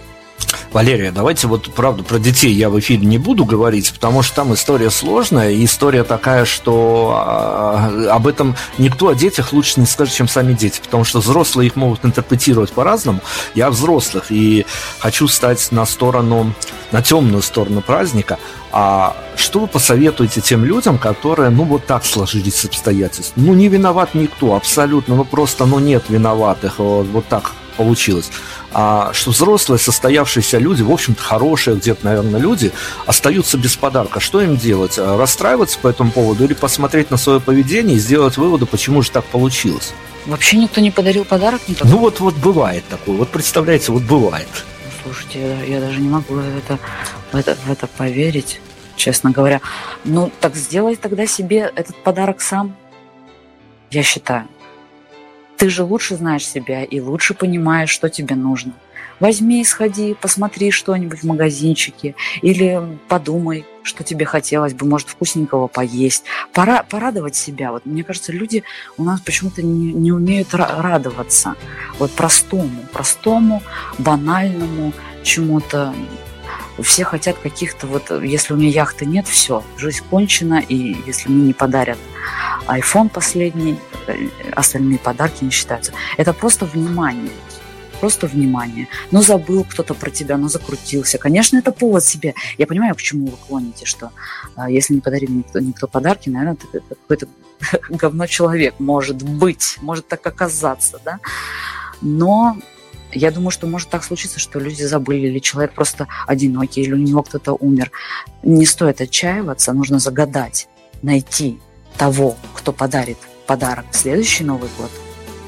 Валерия, 0.72 1.10
давайте 1.10 1.48
вот 1.48 1.72
правду 1.74 2.04
про 2.04 2.20
детей 2.20 2.52
я 2.52 2.70
в 2.70 2.78
эфире 2.78 3.04
не 3.04 3.18
буду 3.18 3.44
говорить, 3.44 3.92
потому 3.92 4.22
что 4.22 4.36
там 4.36 4.54
история 4.54 4.90
сложная, 4.90 5.50
и 5.50 5.64
история 5.64 6.04
такая, 6.04 6.44
что 6.44 7.12
а, 7.16 8.08
об 8.12 8.28
этом 8.28 8.54
никто 8.78 9.08
о 9.08 9.16
детях 9.16 9.52
лучше 9.52 9.80
не 9.80 9.86
скажет, 9.86 10.14
чем 10.14 10.28
сами 10.28 10.52
дети, 10.52 10.80
потому 10.80 11.02
что 11.02 11.18
взрослые 11.18 11.66
их 11.66 11.74
могут 11.74 12.04
интерпретировать 12.04 12.70
по-разному. 12.70 13.20
Я 13.56 13.68
взрослых 13.70 14.26
и 14.30 14.64
хочу 15.00 15.26
стать 15.26 15.72
на 15.72 15.84
сторону, 15.86 16.54
на 16.92 17.02
темную 17.02 17.42
сторону 17.42 17.80
праздника. 17.80 18.38
А 18.70 19.16
что 19.34 19.58
вы 19.60 19.66
посоветуете 19.66 20.40
тем 20.40 20.64
людям, 20.64 20.98
которые, 20.98 21.50
ну, 21.50 21.64
вот 21.64 21.84
так 21.86 22.04
сложились 22.04 22.64
обстоятельства? 22.64 23.40
Ну, 23.40 23.54
не 23.54 23.66
виноват 23.66 24.14
никто, 24.14 24.54
абсолютно, 24.54 25.16
ну, 25.16 25.24
просто, 25.24 25.66
ну, 25.66 25.80
нет 25.80 26.04
виноватых, 26.08 26.78
вот, 26.78 27.08
вот 27.08 27.26
так 27.26 27.50
получилось 27.76 28.30
а, 28.72 29.12
что 29.12 29.30
взрослые, 29.30 29.78
состоявшиеся 29.78 30.58
люди, 30.58 30.82
в 30.82 30.90
общем-то, 30.90 31.22
хорошие 31.22 31.76
где-то, 31.76 32.04
наверное, 32.04 32.40
люди, 32.40 32.72
остаются 33.06 33.58
без 33.58 33.76
подарка. 33.76 34.20
Что 34.20 34.40
им 34.40 34.56
делать? 34.56 34.98
А, 34.98 35.16
расстраиваться 35.16 35.78
по 35.78 35.88
этому 35.88 36.10
поводу 36.12 36.44
или 36.44 36.54
посмотреть 36.54 37.10
на 37.10 37.16
свое 37.16 37.40
поведение 37.40 37.96
и 37.96 38.00
сделать 38.00 38.36
выводы, 38.36 38.66
почему 38.66 39.02
же 39.02 39.10
так 39.10 39.24
получилось? 39.24 39.92
Вообще 40.26 40.58
никто 40.58 40.80
не 40.80 40.90
подарил 40.90 41.24
подарок? 41.24 41.62
Никакой? 41.66 41.90
Ну 41.90 41.98
вот, 41.98 42.20
вот 42.20 42.34
бывает 42.34 42.84
такое. 42.88 43.16
Вот 43.16 43.30
представляете, 43.30 43.90
вот 43.92 44.02
бывает. 44.02 44.48
Слушайте, 45.02 45.40
я, 45.40 45.64
я 45.64 45.80
даже 45.80 45.98
не 45.98 46.08
могу 46.08 46.38
это, 46.38 46.78
в, 47.32 47.36
это, 47.36 47.56
в 47.56 47.70
это 47.70 47.86
поверить, 47.86 48.60
честно 48.96 49.30
говоря. 49.30 49.60
Ну, 50.04 50.30
так 50.40 50.56
сделай 50.56 50.96
тогда 50.96 51.26
себе 51.26 51.72
этот 51.74 51.96
подарок 52.02 52.40
сам, 52.40 52.76
я 53.90 54.02
считаю. 54.02 54.46
Ты 55.60 55.68
же 55.68 55.84
лучше 55.84 56.16
знаешь 56.16 56.48
себя 56.48 56.84
и 56.84 57.00
лучше 57.00 57.34
понимаешь, 57.34 57.90
что 57.90 58.08
тебе 58.08 58.34
нужно. 58.34 58.72
Возьми 59.20 59.60
и 59.60 59.64
сходи, 59.64 60.16
посмотри 60.18 60.70
что-нибудь 60.70 61.20
в 61.20 61.26
магазинчике 61.26 62.14
или 62.40 62.80
подумай, 63.08 63.66
что 63.82 64.02
тебе 64.02 64.24
хотелось 64.24 64.72
бы, 64.72 64.86
может, 64.86 65.10
вкусненького 65.10 65.66
поесть. 65.66 66.24
Пора 66.54 66.82
порадовать 66.82 67.36
себя. 67.36 67.72
Вот 67.72 67.84
мне 67.84 68.02
кажется, 68.02 68.32
люди 68.32 68.62
у 68.96 69.04
нас 69.04 69.20
почему-то 69.20 69.62
не, 69.62 69.92
не 69.92 70.12
умеют 70.12 70.54
радоваться. 70.54 71.56
Вот 71.98 72.10
простому, 72.12 72.80
простому, 72.90 73.62
банальному 73.98 74.94
чему-то. 75.22 75.92
Все 76.82 77.04
хотят 77.04 77.38
каких-то 77.38 77.86
вот, 77.86 78.10
если 78.22 78.54
у 78.54 78.56
меня 78.56 78.70
яхты 78.70 79.06
нет, 79.06 79.26
все, 79.26 79.62
жизнь 79.76 80.02
кончена, 80.10 80.60
и 80.60 80.96
если 81.06 81.30
мне 81.30 81.46
не 81.48 81.52
подарят 81.52 81.98
iPhone 82.66 83.08
последний, 83.08 83.78
э, 84.06 84.28
остальные 84.52 84.98
подарки 84.98 85.44
не 85.44 85.50
считаются. 85.50 85.92
Это 86.16 86.32
просто 86.32 86.64
внимание. 86.66 87.30
просто 88.00 88.26
внимание. 88.26 88.88
Ну, 89.10 89.20
забыл 89.20 89.64
кто-то 89.64 89.92
про 89.94 90.10
тебя, 90.10 90.38
ну, 90.38 90.48
закрутился. 90.48 91.18
Конечно, 91.18 91.58
это 91.58 91.70
повод 91.70 92.02
себе. 92.02 92.34
Я 92.56 92.66
понимаю, 92.66 92.94
к 92.94 93.02
чему 93.02 93.26
вы 93.26 93.36
клоните, 93.36 93.84
что 93.84 94.10
а, 94.56 94.70
если 94.70 94.94
не 94.94 95.00
подарил 95.00 95.30
никто, 95.30 95.60
никто 95.60 95.86
подарки, 95.86 96.30
наверное, 96.30 96.56
это 96.72 96.82
какой-то 96.88 97.28
говно 97.90 98.26
человек, 98.26 98.74
может 98.78 99.22
быть, 99.22 99.76
может 99.82 100.08
так 100.08 100.26
оказаться, 100.26 100.98
да. 101.04 101.18
Но 102.00 102.56
я 103.12 103.30
думаю, 103.30 103.50
что 103.50 103.66
может 103.66 103.88
так 103.88 104.04
случиться, 104.04 104.38
что 104.38 104.58
люди 104.58 104.82
забыли, 104.82 105.28
или 105.28 105.38
человек 105.38 105.72
просто 105.72 106.06
одинокий, 106.26 106.82
или 106.82 106.92
у 106.92 106.96
него 106.96 107.22
кто-то 107.22 107.52
умер. 107.54 107.90
Не 108.42 108.66
стоит 108.66 109.00
отчаиваться, 109.00 109.72
нужно 109.72 109.98
загадать, 109.98 110.68
найти 111.02 111.58
того, 111.96 112.36
кто 112.54 112.72
подарит 112.72 113.18
подарок 113.46 113.86
в 113.90 113.96
следующий 113.96 114.44
Новый 114.44 114.70
год, 114.78 114.90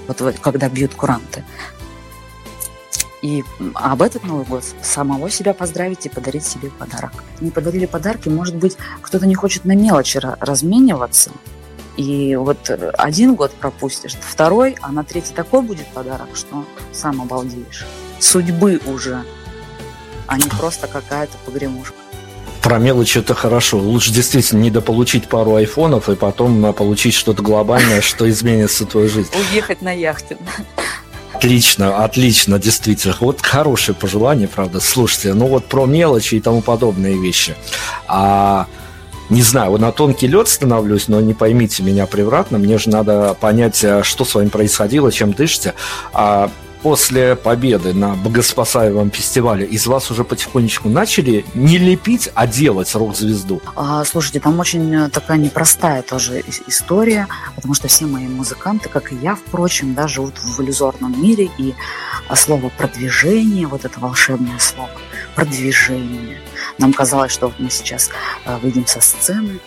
вот 0.09 0.39
когда 0.41 0.69
бьют 0.69 0.95
куранты. 0.95 1.45
И 3.23 3.45
об 3.75 4.03
этот 4.03 4.25
Новый 4.25 4.45
год 4.45 4.65
самого 4.83 5.31
себя 5.31 5.55
поздравить 5.55 6.07
и 6.07 6.09
подарить 6.09 6.45
себе 6.45 6.71
подарок. 6.71 7.13
Не 7.41 7.53
подарили 7.53 7.87
подарки, 7.87 8.29
может 8.29 8.57
быть, 8.57 8.77
кто-то 9.01 9.27
не 9.27 9.37
хочет 9.37 9.65
на 9.65 9.77
мелочи 9.77 10.21
размениваться, 10.41 11.31
и 11.97 12.37
вот 12.37 12.71
один 12.99 13.35
год 13.35 13.53
пропустишь, 13.53 14.17
второй, 14.21 14.77
а 14.81 14.93
на 14.93 15.05
третий 15.05 15.35
такой 15.35 15.63
будет 15.63 15.87
подарок, 15.89 16.29
что 16.35 16.65
сам 16.93 17.21
обалдеешь. 17.21 17.87
Судьбы 18.19 18.81
уже, 18.87 19.25
а 20.27 20.39
не 20.39 20.49
просто 20.49 20.87
какая-то 20.87 21.37
погремушка. 21.45 21.97
Про 22.63 22.79
мелочи 22.79 23.19
это 23.19 23.35
хорошо. 23.35 23.79
Лучше 23.79 24.13
действительно 24.13 24.61
не 24.61 24.71
дополучить 24.71 25.29
пару 25.29 25.57
айфонов 25.57 26.09
и 26.09 26.15
потом 26.15 26.65
а, 26.65 26.73
получить 26.73 27.13
что-то 27.13 27.43
глобальное, 27.43 28.01
что 28.01 28.31
изменится 28.31 28.87
твою 28.87 29.09
жизнь. 29.09 29.31
Уехать 29.51 29.83
на 29.83 29.91
яхте. 29.91 30.39
Отлично, 31.33 32.05
отлично, 32.05 32.61
действительно. 32.61 33.17
Вот 33.19 33.41
хорошее 33.41 33.97
пожелание, 33.97 34.47
правда. 34.47 34.79
Слушайте, 34.79 35.35
ну 35.35 35.47
вот 35.49 35.65
про 35.65 35.87
мелочи 35.87 36.37
и 36.37 36.41
тому 36.41 36.63
подобные 36.63 37.21
вещи. 37.21 37.57
А 38.07 38.69
не 39.33 39.43
знаю, 39.43 39.79
на 39.79 39.93
тонкий 39.93 40.27
лед 40.27 40.47
становлюсь, 40.49 41.09
но 41.09 41.21
не 41.21 41.33
поймите 41.33 41.83
меня 41.83 42.07
превратно, 42.07 42.59
мне 42.59 42.79
же 42.79 42.91
надо 42.91 43.35
понять, 43.35 43.83
э, 43.83 44.03
что 44.03 44.25
с 44.25 44.35
вами 44.35 44.49
происходило, 44.49 45.11
чем 45.11 45.33
дышите. 45.33 45.75
А 46.13 46.51
после 46.83 47.35
победы 47.37 47.95
на 47.95 48.15
Богоспасаемом 48.15 49.11
фестивале 49.11 49.65
из 49.65 49.87
вас 49.87 50.11
уже 50.11 50.25
потихонечку 50.25 50.89
начали 50.91 51.47
не 51.55 51.79
лепить, 51.79 52.29
а 52.35 52.47
делать 52.47 52.95
рок-звезду? 52.95 53.63
А, 53.75 54.05
слушайте, 54.05 54.39
там 54.39 54.61
очень 54.61 54.95
э, 54.95 55.09
такая 55.09 55.39
непростая 55.39 56.03
тоже 56.03 56.45
история, 56.67 57.27
потому 57.57 57.73
что 57.73 57.89
все 57.89 58.05
мои 58.05 58.27
музыканты, 58.27 58.91
как 58.91 59.13
и 59.13 59.17
я, 59.17 59.35
впрочем, 59.35 59.95
да, 59.95 60.09
живут 60.09 60.39
в 60.39 60.61
иллюзорном 60.61 61.21
мире, 61.23 61.49
и 61.57 61.75
а, 62.29 62.37
слово 62.37 62.71
«продвижение», 62.77 63.67
вот 63.67 63.87
это 63.87 63.99
волшебное 63.99 64.59
слово, 64.59 64.91
продвижение– 65.35 66.39
нам 66.79 66.93
казалось, 66.93 67.33
что 67.33 67.53
мы 67.59 67.71
сейчас 67.71 68.11
э, 68.45 68.57
выйдем 68.59 68.87
со 68.87 69.01
сцены, 69.01 69.61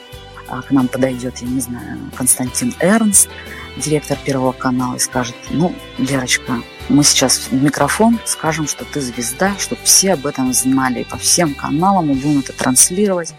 а 0.47 0.61
к 0.61 0.71
нам 0.71 0.87
подойдет, 0.87 1.37
я 1.39 1.47
не 1.47 1.59
знаю, 1.59 1.99
Константин 2.15 2.73
Эрнст, 2.79 3.29
директор 3.77 4.17
Первого 4.23 4.51
канала, 4.51 4.95
и 4.95 4.99
скажет, 4.99 5.35
ну, 5.49 5.73
Лерочка, 5.97 6.61
мы 6.87 7.03
сейчас 7.03 7.47
в 7.49 7.53
микрофон 7.53 8.19
скажем, 8.25 8.67
что 8.67 8.85
ты 8.85 9.01
звезда, 9.01 9.55
чтобы 9.57 9.81
все 9.83 10.13
об 10.13 10.25
этом 10.27 10.53
знали, 10.53 11.01
и 11.01 11.05
по 11.05 11.17
всем 11.17 11.55
каналам 11.55 12.07
мы 12.07 12.13
будем 12.15 12.39
это 12.39 12.53
транслировать. 12.53 13.33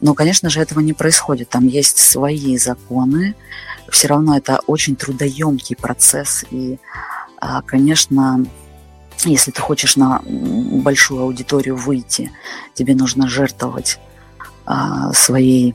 Но, 0.00 0.14
конечно 0.14 0.48
же, 0.48 0.60
этого 0.60 0.80
не 0.80 0.94
происходит. 0.94 1.50
Там 1.50 1.66
есть 1.68 1.98
свои 1.98 2.56
законы. 2.56 3.34
Все 3.90 4.08
равно 4.08 4.36
это 4.36 4.60
очень 4.66 4.96
трудоемкий 4.96 5.76
процесс. 5.76 6.44
И, 6.50 6.78
а, 7.38 7.60
конечно, 7.62 8.44
если 9.28 9.50
ты 9.50 9.60
хочешь 9.60 9.96
на 9.96 10.22
большую 10.24 11.22
аудиторию 11.22 11.76
выйти, 11.76 12.30
тебе 12.74 12.94
нужно 12.94 13.28
жертвовать 13.28 13.98
а, 14.64 15.12
своей, 15.12 15.74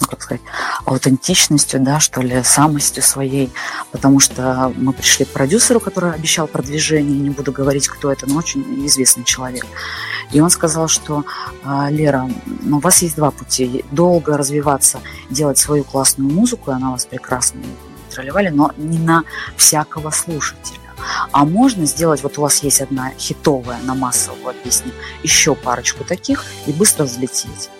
ну, 0.00 0.06
как 0.06 0.22
сказать, 0.22 0.42
аутентичностью, 0.84 1.80
да, 1.80 2.00
что 2.00 2.20
ли, 2.20 2.42
самостью 2.42 3.02
своей, 3.02 3.50
потому 3.90 4.20
что 4.20 4.72
мы 4.76 4.92
пришли 4.92 5.24
к 5.24 5.30
продюсеру, 5.30 5.80
который 5.80 6.12
обещал 6.12 6.46
продвижение, 6.46 7.18
не 7.18 7.30
буду 7.30 7.50
говорить, 7.50 7.88
кто 7.88 8.12
это, 8.12 8.28
но 8.28 8.36
очень 8.36 8.86
известный 8.86 9.24
человек. 9.24 9.66
И 10.30 10.40
он 10.40 10.50
сказал, 10.50 10.88
что 10.88 11.24
а, 11.64 11.90
Лера, 11.90 12.30
ну, 12.46 12.76
у 12.76 12.80
вас 12.80 13.02
есть 13.02 13.16
два 13.16 13.30
пути. 13.30 13.84
Долго 13.90 14.36
развиваться, 14.36 15.00
делать 15.30 15.58
свою 15.58 15.84
классную 15.84 16.30
музыку, 16.30 16.70
и 16.70 16.74
она 16.74 16.90
вас 16.90 17.06
прекрасно 17.06 17.60
тролливали, 18.10 18.48
но 18.48 18.72
не 18.76 18.98
на 18.98 19.24
всякого 19.56 20.10
слушателя. 20.10 20.87
А 21.38 21.44
можно 21.44 21.86
сделать, 21.86 22.24
вот 22.24 22.36
у 22.36 22.40
вас 22.42 22.64
есть 22.64 22.80
одна 22.80 23.12
хитовая 23.16 23.78
на 23.84 23.94
массовую 23.94 24.56
песню, 24.64 24.90
еще 25.22 25.54
парочку 25.54 26.02
таких 26.02 26.44
и 26.66 26.72
быстро 26.72 27.04
взлететь. 27.04 27.70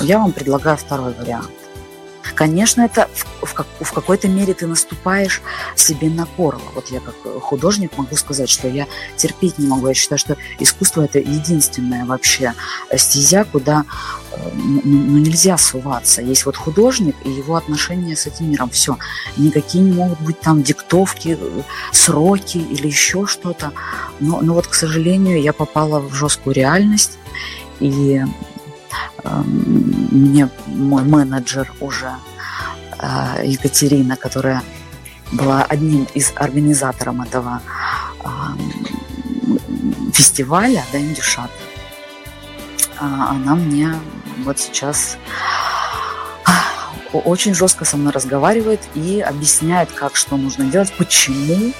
Я 0.00 0.18
вам 0.18 0.32
предлагаю 0.32 0.76
второй 0.76 1.14
вариант. 1.14 1.59
Конечно, 2.34 2.82
это 2.82 3.08
в, 3.14 3.46
в, 3.46 3.66
в 3.80 3.92
какой-то 3.92 4.28
мере 4.28 4.54
ты 4.54 4.66
наступаешь 4.66 5.42
себе 5.74 6.08
на 6.08 6.26
горло. 6.36 6.62
Вот 6.74 6.88
я 6.88 7.00
как 7.00 7.14
художник 7.42 7.96
могу 7.96 8.16
сказать, 8.16 8.48
что 8.48 8.68
я 8.68 8.86
терпеть 9.16 9.58
не 9.58 9.66
могу. 9.66 9.88
Я 9.88 9.94
считаю, 9.94 10.18
что 10.18 10.36
искусство 10.58 11.02
это 11.02 11.18
единственная 11.18 12.04
вообще 12.04 12.54
стезя, 12.96 13.44
куда 13.44 13.84
э, 14.32 14.50
ну, 14.54 15.18
нельзя 15.18 15.58
суваться. 15.58 16.22
Есть 16.22 16.46
вот 16.46 16.56
художник 16.56 17.16
и 17.24 17.30
его 17.30 17.56
отношения 17.56 18.16
с 18.16 18.26
этим 18.26 18.50
миром. 18.50 18.70
Все. 18.70 18.96
Никакие 19.36 19.84
не 19.84 19.92
могут 19.92 20.20
быть 20.20 20.40
там 20.40 20.62
диктовки, 20.62 21.38
сроки 21.92 22.58
или 22.58 22.86
еще 22.86 23.26
что-то. 23.26 23.72
Но, 24.20 24.40
но 24.40 24.54
вот, 24.54 24.66
к 24.66 24.74
сожалению, 24.74 25.42
я 25.42 25.52
попала 25.52 26.00
в 26.00 26.14
жесткую 26.14 26.54
реальность. 26.54 27.18
И 27.80 28.22
мне 29.24 30.48
мой 30.66 31.02
менеджер 31.04 31.72
уже 31.80 32.14
а, 32.98 33.38
Екатерина, 33.42 34.16
которая 34.16 34.62
была 35.32 35.62
одним 35.62 36.06
из 36.14 36.32
организаторов 36.36 37.20
этого 37.26 37.62
фестиваля, 40.12 40.84
да, 40.92 40.98
Индюшат, 40.98 41.50
а, 42.98 43.30
она 43.30 43.54
мне 43.54 43.94
вот 44.44 44.58
сейчас 44.58 45.16
очень 47.12 47.54
жестко 47.54 47.84
со 47.84 47.96
мной 47.96 48.12
разговаривает 48.12 48.80
и 48.94 49.20
объясняет, 49.20 49.90
как 49.90 50.16
что 50.16 50.36
нужно 50.36 50.64
делать, 50.64 50.92
почему 50.96 51.72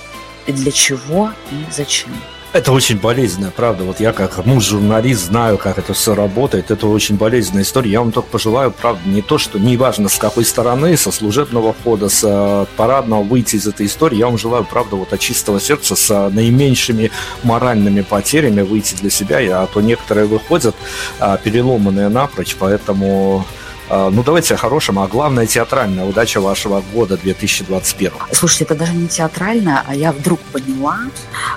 и 0.46 0.52
для 0.52 0.72
чего 0.72 1.30
и 1.50 1.66
зачем. 1.70 2.12
Это 2.52 2.72
очень 2.72 2.98
болезненная, 2.98 3.52
правда. 3.52 3.84
Вот 3.84 4.00
я 4.00 4.12
как 4.12 4.44
муж-журналист 4.44 5.26
знаю, 5.26 5.56
как 5.56 5.78
это 5.78 5.92
все 5.92 6.16
работает. 6.16 6.72
Это 6.72 6.88
очень 6.88 7.16
болезненная 7.16 7.62
история. 7.62 7.92
Я 7.92 8.00
вам 8.00 8.10
только 8.10 8.28
пожелаю, 8.28 8.72
правда, 8.72 9.08
не 9.08 9.22
то, 9.22 9.38
что 9.38 9.60
не 9.60 9.76
важно 9.76 10.08
с 10.08 10.18
какой 10.18 10.44
стороны, 10.44 10.96
со 10.96 11.12
служебного 11.12 11.72
входа, 11.72 12.08
с 12.08 12.24
э, 12.24 12.66
парадного 12.76 13.22
выйти 13.22 13.54
из 13.54 13.68
этой 13.68 13.86
истории. 13.86 14.16
Я 14.16 14.26
вам 14.26 14.36
желаю, 14.36 14.64
правда, 14.64 14.96
вот 14.96 15.12
от 15.12 15.20
чистого 15.20 15.60
сердца 15.60 15.94
с 15.94 16.10
э, 16.10 16.28
наименьшими 16.30 17.12
моральными 17.44 18.00
потерями 18.00 18.62
выйти 18.62 18.96
для 18.96 19.10
себя. 19.10 19.38
А 19.62 19.68
то 19.72 19.80
некоторые 19.80 20.26
выходят 20.26 20.74
э, 21.20 21.38
переломанные 21.44 22.08
напрочь, 22.08 22.56
поэтому 22.58 23.44
а, 23.44 23.59
ну, 23.90 24.22
давайте 24.22 24.54
о 24.54 24.56
хорошем, 24.56 24.98
а 25.00 25.08
главное 25.08 25.46
театральная 25.46 26.04
удача 26.04 26.40
вашего 26.40 26.82
года 26.94 27.16
2021. 27.16 28.12
Слушайте, 28.32 28.64
это 28.64 28.76
даже 28.76 28.92
не 28.92 29.08
театральная, 29.08 29.82
а 29.86 29.94
я 29.94 30.12
вдруг 30.12 30.38
поняла, 30.52 30.98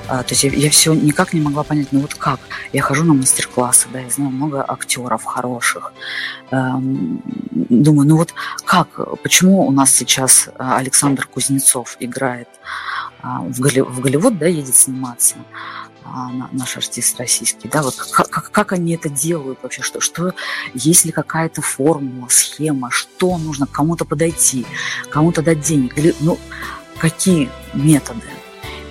а, 0.08 0.24
то 0.24 0.32
есть 0.32 0.44
я, 0.44 0.50
я 0.50 0.70
все 0.72 0.94
никак 0.94 1.34
не 1.34 1.42
могла 1.42 1.64
понять, 1.64 1.90
ну 1.92 2.00
вот 2.00 2.16
как? 2.16 2.40
Я 2.72 2.82
хожу 2.82 3.04
на 3.04 3.14
мастер-классы, 3.14 3.88
да, 3.94 4.00
я 4.00 4.10
знаю 4.10 4.32
много 4.32 4.66
актеров 4.68 5.24
хороших. 5.24 5.94
Эм, 6.52 7.22
думаю, 7.52 8.08
ну 8.08 8.18
вот 8.18 8.34
как, 8.66 8.88
почему 9.22 9.68
у 9.68 9.72
нас 9.72 9.92
сейчас 9.94 10.50
Александр 10.58 11.28
Кузнецов 11.28 11.98
играет 12.00 12.50
в 13.22 13.60
Голливуд, 13.60 14.38
да, 14.38 14.48
едет 14.48 14.76
сниматься? 14.76 15.36
А, 16.06 16.30
наш 16.52 16.78
артист 16.78 17.18
российский, 17.20 17.70
да, 17.70 17.82
вот 17.82 17.96
как, 17.96 18.52
как, 18.52 18.72
они 18.74 18.96
это 18.96 19.10
делают 19.10 19.60
вообще, 19.64 19.82
что, 19.82 20.02
что 20.02 20.34
есть 20.74 21.06
ли 21.06 21.12
какая-то 21.12 21.62
формула, 21.62 22.28
схема, 22.30 22.92
что 22.92 23.38
нужно 23.38 23.68
кому-то 23.68 24.04
подойти, 24.04 24.66
кому-то 25.10 25.42
дать 25.42 25.62
денег, 25.62 25.98
или, 25.98 26.14
ну, 26.20 26.38
какие 26.98 27.50
методы. 27.74 28.28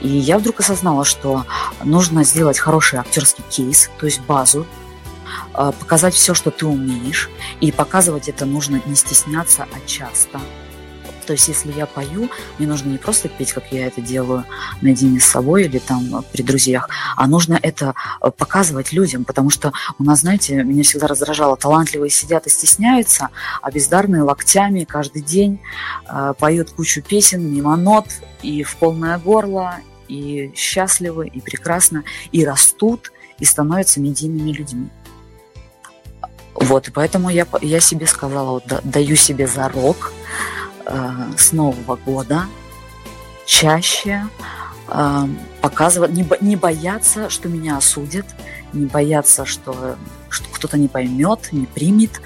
И 0.01 0.09
я 0.09 0.39
вдруг 0.39 0.61
осознала, 0.61 1.05
что 1.05 1.45
нужно 1.85 2.25
сделать 2.25 2.59
хороший 2.59 2.99
актерский 2.99 3.45
кейс, 3.51 3.91
то 3.99 4.07
есть 4.07 4.21
базу, 4.23 4.67
а, 5.53 5.73
показать 5.73 6.15
все, 6.15 6.35
что 6.35 6.51
ты 6.51 6.67
умеешь, 6.67 7.31
и 7.61 7.73
показывать 7.73 8.29
это 8.29 8.47
нужно 8.47 8.81
не 8.87 8.95
стесняться, 8.95 9.67
а 9.71 9.87
часто– 9.87 10.41
то 11.27 11.33
есть, 11.33 11.49
если 11.49 11.73
я 11.73 11.87
пою, 11.87 12.29
мне 12.59 12.69
нужно 12.69 12.91
не 12.91 12.99
просто 12.99 13.29
петь, 13.29 13.53
как 13.53 13.73
я 13.73 13.87
это 13.87 14.01
делаю 14.01 14.45
наедине 14.81 15.21
с 15.21 15.25
собой 15.25 15.65
или 15.65 15.79
там 15.79 16.25
при 16.33 16.43
друзьях, 16.43 16.89
а 17.17 17.27
нужно 17.27 17.59
это 17.61 17.95
э, 18.21 18.31
показывать 18.31 18.93
людям, 18.93 19.25
потому 19.25 19.51
что 19.51 19.73
у 19.99 20.05
нас, 20.05 20.21
знаете, 20.21 20.63
меня 20.63 20.83
всегда 20.83 21.07
раздражало, 21.07 21.57
талантливые 21.57 22.11
сидят 22.11 22.47
и 22.47 22.51
стесняются, 22.51 23.29
а 23.61 23.71
бездарные 23.71 24.23
локтями 24.23 24.85
каждый 24.85 25.23
день 25.23 25.61
э, 26.09 26.35
поют 26.39 26.71
кучу 26.71 27.03
песен, 27.03 27.43
мимо 27.43 27.77
нот 27.77 28.07
и 28.43 28.63
в 28.63 28.77
полное 28.77 29.19
горло, 29.19 29.77
и 30.09 30.53
счастливы, 30.55 31.29
и 31.29 31.41
прекрасно, 31.41 32.05
и 32.33 32.45
растут, 32.45 33.13
и 33.39 33.45
становятся 33.45 34.01
медийными 34.01 34.53
людьми. 34.53 34.89
Вот, 36.55 36.89
и 36.89 36.91
поэтому 36.91 37.31
я, 37.31 37.47
я 37.63 37.81
себе 37.81 38.07
сказала, 38.07 38.51
вот, 38.51 38.65
да, 38.67 38.81
даю 38.85 39.17
себе 39.17 39.47
зарок 39.47 40.13
с 41.37 41.53
Нового 41.53 41.97
года 41.97 42.47
чаще 43.47 44.27
э, 44.89 45.25
показывать, 45.61 46.11
не 46.13 46.57
бояться, 46.57 47.31
что 47.31 47.49
меня 47.49 47.77
осудят, 47.77 48.27
не 48.73 48.87
бояться, 48.87 49.45
что 49.45 49.97
что 50.33 50.47
кто-то 50.51 50.79
не 50.79 50.89
поймет, 50.89 51.49
не 51.53 51.67
примет, 51.67 52.21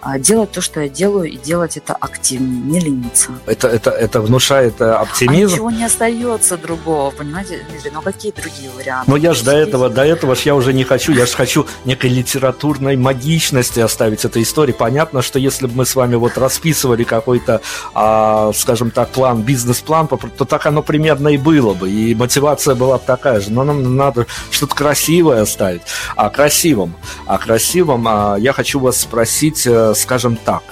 а 0.00 0.18
делать 0.18 0.50
то, 0.50 0.60
что 0.60 0.80
я 0.80 0.88
делаю, 0.88 1.30
и 1.30 1.36
делать 1.36 1.76
это 1.76 1.94
активнее, 1.94 2.60
не 2.60 2.80
лениться. 2.80 3.30
Это, 3.46 3.68
это, 3.68 3.90
это 3.90 4.20
внушает 4.20 4.80
э, 4.80 4.90
оптимизм? 4.90 5.52
А 5.52 5.54
ничего 5.54 5.70
не 5.70 5.84
остается 5.84 6.56
другого, 6.56 7.10
понимаете, 7.12 7.64
Дмитрий? 7.70 7.92
Ну 7.94 8.02
какие 8.02 8.32
другие 8.32 8.68
варианты? 8.70 9.10
Но 9.10 9.16
я 9.16 9.32
же 9.32 9.44
до 9.44 9.52
этого, 9.52 9.88
до 9.88 10.04
этого 10.04 10.34
ж 10.34 10.40
я 10.40 10.56
уже 10.56 10.72
не 10.72 10.82
хочу, 10.82 11.12
я 11.12 11.24
же 11.24 11.34
хочу 11.34 11.66
некой 11.84 12.10
литературной 12.10 12.96
магичности 12.96 13.78
оставить 13.78 14.24
этой 14.24 14.42
истории. 14.42 14.72
Понятно, 14.72 15.22
что 15.22 15.38
если 15.38 15.68
бы 15.68 15.74
мы 15.76 15.86
с 15.86 15.94
вами 15.94 16.16
вот 16.16 16.36
расписывали 16.36 17.04
какой-то, 17.04 17.60
а, 17.94 18.52
скажем 18.54 18.90
так, 18.90 19.10
план, 19.10 19.42
бизнес-план, 19.42 20.08
то 20.08 20.44
так 20.44 20.66
оно 20.66 20.82
примерно 20.82 21.28
и 21.28 21.36
было 21.36 21.74
бы, 21.74 21.88
и 21.88 22.14
мотивация 22.14 22.74
была 22.74 22.98
бы 22.98 23.04
такая 23.06 23.40
же. 23.40 23.52
Но 23.52 23.62
нам 23.62 23.96
надо 23.96 24.26
что-то 24.50 24.74
красивое 24.74 25.42
оставить. 25.42 25.82
А 26.16 26.28
красивым, 26.28 26.94
а 27.26 27.38
красивым 27.38 27.51
красивом, 27.52 28.06
а, 28.08 28.36
я 28.38 28.54
хочу 28.54 28.80
вас 28.80 29.00
спросить, 29.00 29.66
э, 29.66 29.92
скажем 29.94 30.36
так, 30.36 30.62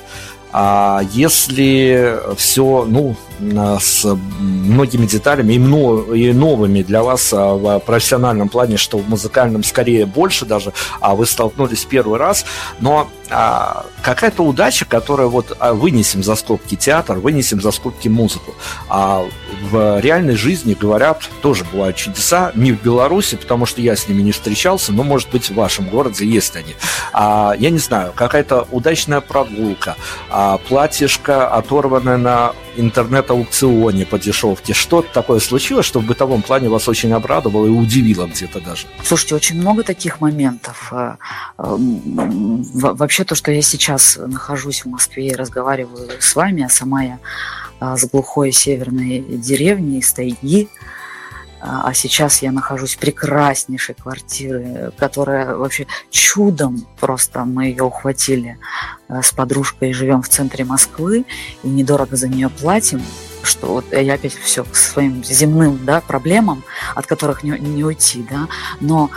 а 0.50 1.02
если 1.12 2.18
все, 2.36 2.86
ну, 2.88 3.16
с 3.78 4.04
многими 4.40 5.06
деталями 5.06 5.52
и 5.54 6.32
новыми 6.32 6.82
для 6.82 7.02
вас 7.02 7.32
а, 7.32 7.54
в 7.54 7.80
профессиональном 7.80 8.48
плане, 8.48 8.78
что 8.78 8.96
в 8.98 9.08
музыкальном 9.10 9.62
скорее 9.62 10.06
больше 10.06 10.46
даже, 10.46 10.72
а 11.00 11.14
вы 11.14 11.26
столкнулись 11.26 11.84
первый 11.84 12.18
раз, 12.18 12.46
но 12.80 13.10
а, 13.30 13.86
какая-то 14.02 14.42
удача, 14.42 14.84
которая 14.84 15.28
вот 15.28 15.56
а, 15.58 15.72
вынесем 15.74 16.22
за 16.22 16.34
скобки 16.34 16.74
театр, 16.74 17.18
вынесем 17.18 17.60
за 17.60 17.70
скобки 17.70 18.08
музыку. 18.08 18.54
А 18.88 19.24
в 19.70 20.00
реальной 20.00 20.36
жизни, 20.36 20.74
говорят, 20.74 21.28
тоже 21.42 21.64
бывают 21.64 21.96
чудеса, 21.96 22.52
не 22.54 22.72
в 22.72 22.82
Беларуси, 22.82 23.36
потому 23.36 23.66
что 23.66 23.80
я 23.80 23.96
с 23.96 24.08
ними 24.08 24.22
не 24.22 24.32
встречался, 24.32 24.92
но, 24.92 25.02
может 25.02 25.30
быть, 25.30 25.50
в 25.50 25.54
вашем 25.54 25.88
городе 25.88 26.26
есть 26.26 26.56
они. 26.56 26.74
А, 27.12 27.54
я 27.58 27.70
не 27.70 27.78
знаю, 27.78 28.12
какая-то 28.14 28.66
удачная 28.70 29.20
прогулка, 29.20 29.96
а, 30.30 30.58
платьишко, 30.58 31.48
оторванное 31.48 32.16
на 32.16 32.52
интернет-аукционе 32.76 34.06
по 34.06 34.18
дешевке. 34.18 34.72
Что-то 34.74 35.12
такое 35.12 35.40
случилось, 35.40 35.86
что 35.86 36.00
в 36.00 36.04
бытовом 36.04 36.42
плане 36.42 36.68
вас 36.68 36.88
очень 36.88 37.12
обрадовало 37.12 37.66
и 37.66 37.70
удивило 37.70 38.26
где-то 38.26 38.60
даже? 38.60 38.86
Слушайте, 39.02 39.34
очень 39.34 39.60
много 39.60 39.82
таких 39.82 40.20
моментов. 40.20 40.92
Э, 40.92 41.16
вообще 41.58 43.24
то, 43.24 43.34
что 43.34 43.52
я 43.52 43.62
сейчас 43.62 44.18
нахожусь 44.24 44.84
в 44.84 44.88
Москве 44.88 45.28
и 45.28 45.34
разговариваю 45.34 46.08
с 46.18 46.34
вами, 46.34 46.64
а 46.64 46.68
сама 46.68 47.02
я 47.02 47.18
а, 47.80 47.96
с 47.96 48.04
глухой 48.04 48.52
северной 48.52 49.20
деревни 49.20 49.98
из 49.98 50.12
а, 51.60 51.82
а 51.88 51.94
сейчас 51.94 52.42
я 52.42 52.52
нахожусь 52.52 52.94
в 52.94 52.98
прекраснейшей 52.98 53.94
квартире, 53.94 54.92
которая 54.96 55.54
вообще 55.54 55.86
чудом 56.10 56.86
просто 56.98 57.44
мы 57.44 57.66
ее 57.66 57.84
ухватили 57.84 58.58
э, 59.08 59.20
с 59.22 59.32
подружкой 59.32 59.92
живем 59.92 60.22
в 60.22 60.28
центре 60.28 60.64
Москвы 60.64 61.24
и 61.62 61.68
недорого 61.68 62.16
за 62.16 62.28
нее 62.28 62.48
платим 62.48 63.02
что 63.42 63.68
вот 63.68 63.92
я 63.92 64.14
опять 64.14 64.34
все 64.34 64.64
к 64.64 64.76
своим 64.76 65.24
земным 65.24 65.84
да, 65.84 66.02
проблемам, 66.02 66.62
от 66.94 67.06
которых 67.06 67.42
не, 67.42 67.52
не 67.52 67.82
уйти, 67.82 68.24
да, 68.30 68.48
но 68.80 69.10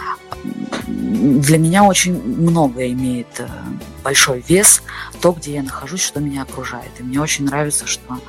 для 0.86 1.58
меня 1.58 1.84
очень 1.84 2.22
много 2.22 2.88
имеет 2.92 3.40
э, 3.40 3.48
большой 4.04 4.44
вес 4.48 4.82
то, 5.22 5.32
где 5.32 5.56
я 5.56 5.64
нахожусь, 5.64 6.02
что 6.02 6.20
меня 6.20 6.44
окружает. 6.44 6.92
И 7.00 7.04
мне 7.04 7.22
очень 7.22 7.46
нравится, 7.46 7.88
что 7.88 8.20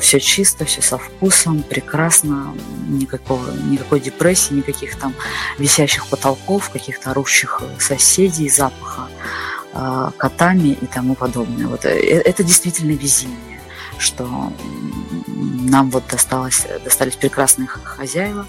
все 0.00 0.20
чисто, 0.20 0.64
все 0.64 0.82
со 0.82 0.98
вкусом, 0.98 1.62
прекрасно, 1.62 2.54
никакого, 2.88 3.50
никакой 3.64 4.00
депрессии, 4.00 4.52
никаких 4.52 4.96
там 4.98 5.14
висящих 5.58 6.06
потолков, 6.06 6.70
каких-то 6.70 7.12
орущих 7.12 7.62
соседей, 7.78 8.50
запаха 8.50 9.08
а, 9.72 10.10
котами 10.16 10.70
и 10.70 10.86
тому 10.86 11.14
подобное. 11.14 11.66
Вот 11.66 11.84
э, 11.84 11.90
это 11.90 12.42
действительно 12.42 12.92
везение, 12.92 13.49
что 14.00 14.52
нам 15.70 15.90
вот 15.90 16.04
досталось, 16.08 16.66
достались 16.84 17.16
прекрасные 17.16 17.68
хозяева, 17.68 18.46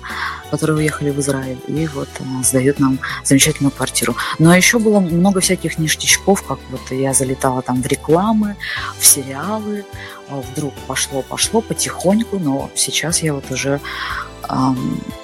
которые 0.49 0.77
уехали 0.77 1.11
в 1.11 1.19
Израиль, 1.19 1.59
и 1.67 1.87
вот 1.87 2.09
э, 2.19 2.23
сдают 2.43 2.79
нам 2.79 2.99
замечательную 3.23 3.71
квартиру. 3.71 4.15
Но 4.39 4.55
еще 4.55 4.79
было 4.79 4.99
много 4.99 5.39
всяких 5.39 5.77
ништячков, 5.77 6.43
как 6.43 6.59
вот 6.69 6.81
я 6.91 7.13
залетала 7.13 7.61
там 7.61 7.81
в 7.81 7.87
рекламы, 7.87 8.55
в 8.97 9.05
сериалы, 9.05 9.85
а 10.29 10.41
вдруг 10.41 10.73
пошло, 10.87 11.21
пошло 11.21 11.61
потихоньку, 11.61 12.39
но 12.39 12.71
сейчас 12.75 13.21
я 13.21 13.33
вот 13.33 13.51
уже 13.51 13.79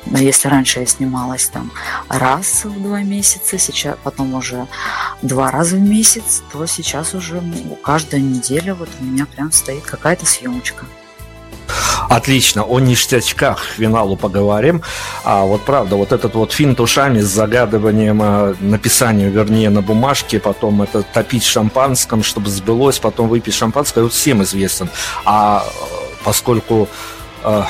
если 0.06 0.48
раньше 0.48 0.80
я 0.80 0.86
снималась 0.86 1.48
там 1.48 1.72
раз 2.08 2.66
в 2.66 2.82
два 2.82 3.02
месяца, 3.02 3.58
сейчас 3.58 3.98
потом 4.04 4.34
уже 4.34 4.68
два 5.22 5.52
раза 5.52 5.76
в 5.76 5.82
месяц, 5.82 6.44
то 6.52 6.66
сейчас 6.66 7.14
уже 7.14 7.42
каждая 7.84 8.22
неделя 8.22 8.74
вот 8.74 8.90
у 9.00 9.04
меня 9.04 9.26
прям 9.26 9.52
стоит 9.52 9.84
какая-то 9.84 10.26
съемочка. 10.26 10.86
Отлично, 12.10 12.64
о 12.64 12.80
ништячках 12.80 13.64
финалу 13.78 14.16
поговорим. 14.16 14.82
А 15.24 15.44
вот 15.44 15.64
правда, 15.64 15.98
вот 15.98 16.14
этот 16.14 16.36
вот 16.36 16.54
финт 16.54 16.80
ушами 16.80 17.20
с 17.20 17.28
загадыванием 17.28 18.22
э, 18.22 18.56
написания, 18.62 19.30
вернее, 19.30 19.70
на 19.70 19.82
бумажке, 19.82 20.40
потом 20.40 20.82
это 20.82 21.04
топить 21.04 21.44
шампанском, 21.44 22.24
чтобы 22.24 22.50
сбылось, 22.50 23.00
потом 23.00 23.28
выпить 23.28 23.56
шампанское, 23.56 24.04
вот 24.04 24.14
всем 24.14 24.42
известен. 24.44 24.90
А 25.26 25.66
э, 25.68 25.70
поскольку 26.24 26.88
э, 27.44 27.64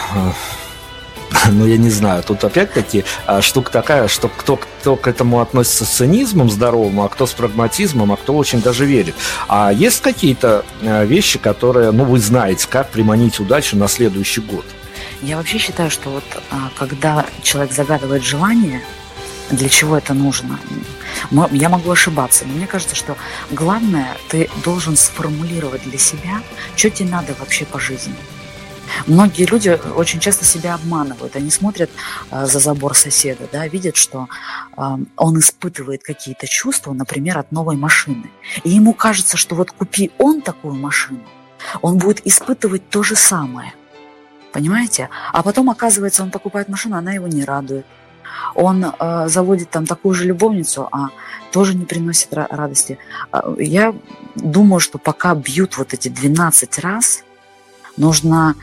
ну, 1.51 1.65
я 1.65 1.77
не 1.77 1.89
знаю, 1.89 2.23
тут 2.23 2.43
опять-таки 2.43 3.03
а, 3.25 3.41
штука 3.41 3.71
такая, 3.71 4.07
что 4.07 4.29
кто, 4.29 4.57
кто 4.57 4.95
к 4.95 5.07
этому 5.07 5.41
относится 5.41 5.85
с 5.85 5.89
цинизмом 5.89 6.49
здоровым, 6.49 7.01
а 7.01 7.09
кто 7.09 7.25
с 7.25 7.33
прагматизмом, 7.33 8.11
а 8.11 8.17
кто 8.17 8.35
очень 8.35 8.61
даже 8.61 8.85
верит. 8.85 9.15
А 9.47 9.71
есть 9.71 10.01
какие-то 10.01 10.65
а, 10.81 11.03
вещи, 11.03 11.39
которые, 11.39 11.91
ну, 11.91 12.05
вы 12.05 12.19
знаете, 12.19 12.67
как 12.69 12.89
приманить 12.89 13.39
удачу 13.39 13.77
на 13.77 13.87
следующий 13.87 14.41
год? 14.41 14.65
Я 15.21 15.37
вообще 15.37 15.57
считаю, 15.57 15.89
что 15.89 16.09
вот 16.09 16.23
а, 16.51 16.69
когда 16.77 17.25
человек 17.41 17.73
загадывает 17.73 18.23
желание, 18.23 18.81
для 19.49 19.69
чего 19.69 19.97
это 19.97 20.13
нужно? 20.13 20.59
Я 21.51 21.69
могу 21.69 21.91
ошибаться, 21.91 22.45
но 22.45 22.53
мне 22.53 22.67
кажется, 22.67 22.95
что 22.95 23.15
главное, 23.49 24.17
ты 24.29 24.49
должен 24.63 24.97
сформулировать 24.97 25.83
для 25.83 25.97
себя, 25.97 26.41
что 26.75 26.89
тебе 26.89 27.09
надо 27.09 27.33
вообще 27.39 27.65
по 27.65 27.79
жизни. 27.79 28.15
Многие 29.05 29.45
люди 29.45 29.79
очень 29.95 30.19
часто 30.19 30.45
себя 30.45 30.75
обманывают. 30.75 31.35
Они 31.35 31.49
смотрят 31.49 31.89
э, 32.31 32.45
за 32.45 32.59
забор 32.59 32.95
соседа, 32.95 33.47
да, 33.51 33.67
видят, 33.67 33.95
что 33.95 34.27
э, 34.75 34.81
он 35.15 35.39
испытывает 35.39 36.03
какие-то 36.03 36.47
чувства, 36.47 36.93
например, 36.93 37.37
от 37.37 37.51
новой 37.51 37.75
машины. 37.75 38.29
И 38.63 38.69
ему 38.69 38.93
кажется, 38.93 39.37
что 39.37 39.55
вот 39.55 39.71
купи 39.71 40.11
он 40.17 40.41
такую 40.41 40.75
машину, 40.75 41.23
он 41.81 41.97
будет 41.97 42.25
испытывать 42.25 42.89
то 42.89 43.03
же 43.03 43.15
самое. 43.15 43.73
Понимаете? 44.53 45.09
А 45.33 45.43
потом, 45.43 45.69
оказывается, 45.69 46.23
он 46.23 46.31
покупает 46.31 46.69
машину, 46.69 46.97
она 46.97 47.13
его 47.13 47.27
не 47.27 47.43
радует. 47.43 47.85
Он 48.55 48.85
э, 48.85 49.27
заводит 49.27 49.69
там 49.69 49.85
такую 49.85 50.15
же 50.15 50.25
любовницу, 50.25 50.87
а 50.91 51.09
тоже 51.51 51.75
не 51.75 51.85
приносит 51.85 52.33
радости. 52.33 52.97
А, 53.31 53.53
я 53.57 53.93
думаю, 54.35 54.79
что 54.79 54.97
пока 54.97 55.35
бьют 55.35 55.77
вот 55.77 55.93
эти 55.93 56.09
12 56.09 56.79
раз, 56.79 57.23
нужно 57.97 58.55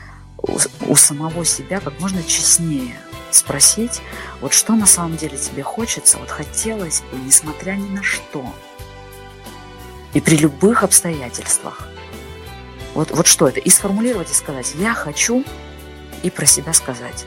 у 0.87 0.95
самого 0.95 1.45
себя 1.45 1.79
как 1.79 1.99
можно 1.99 2.23
честнее 2.23 2.95
спросить, 3.31 4.01
вот 4.41 4.53
что 4.53 4.73
на 4.73 4.85
самом 4.85 5.17
деле 5.17 5.37
тебе 5.37 5.63
хочется, 5.63 6.17
вот 6.17 6.29
хотелось 6.29 7.01
бы, 7.11 7.17
несмотря 7.17 7.73
ни 7.73 7.89
на 7.89 8.03
что, 8.03 8.45
и 10.13 10.21
при 10.21 10.37
любых 10.37 10.83
обстоятельствах. 10.83 11.89
Вот, 12.93 13.11
вот 13.11 13.27
что 13.27 13.47
это? 13.49 13.59
И 13.59 13.69
сформулировать 13.69 14.31
и 14.31 14.33
сказать, 14.33 14.73
я 14.75 14.93
хочу, 14.93 15.43
и 16.23 16.29
про 16.29 16.45
себя 16.45 16.71
сказать. 16.71 17.25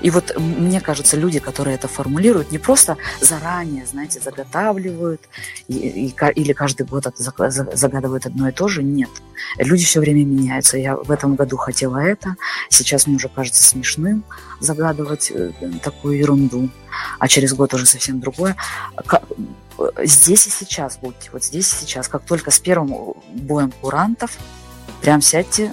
И 0.00 0.10
вот 0.10 0.36
мне 0.38 0.80
кажется, 0.80 1.16
люди, 1.16 1.38
которые 1.38 1.74
это 1.74 1.88
формулируют, 1.88 2.50
не 2.50 2.58
просто 2.58 2.96
заранее, 3.20 3.86
знаете, 3.86 4.20
заготавливают 4.20 5.20
и, 5.68 5.74
и, 5.74 6.14
или 6.34 6.52
каждый 6.52 6.86
год 6.86 7.06
загадывают 7.16 8.26
одно 8.26 8.48
и 8.48 8.52
то 8.52 8.68
же. 8.68 8.82
Нет. 8.82 9.10
Люди 9.58 9.84
все 9.84 10.00
время 10.00 10.24
меняются. 10.24 10.78
Я 10.78 10.96
в 10.96 11.10
этом 11.10 11.34
году 11.34 11.56
хотела 11.56 11.98
это, 11.98 12.36
сейчас 12.68 13.06
мне 13.06 13.16
уже 13.16 13.28
кажется 13.28 13.62
смешным 13.62 14.24
загадывать 14.60 15.30
э, 15.30 15.52
такую 15.82 16.18
ерунду, 16.18 16.70
а 17.18 17.28
через 17.28 17.54
год 17.54 17.74
уже 17.74 17.86
совсем 17.86 18.20
другое. 18.20 18.56
Здесь 20.02 20.46
и 20.46 20.50
сейчас 20.50 20.98
будьте, 20.98 21.30
вот 21.32 21.44
здесь 21.44 21.72
и 21.72 21.76
сейчас, 21.76 22.08
как 22.08 22.24
только 22.24 22.50
с 22.50 22.58
первым 22.58 23.14
боем 23.32 23.72
курантов, 23.80 24.36
прям 25.00 25.22
сядьте 25.22 25.72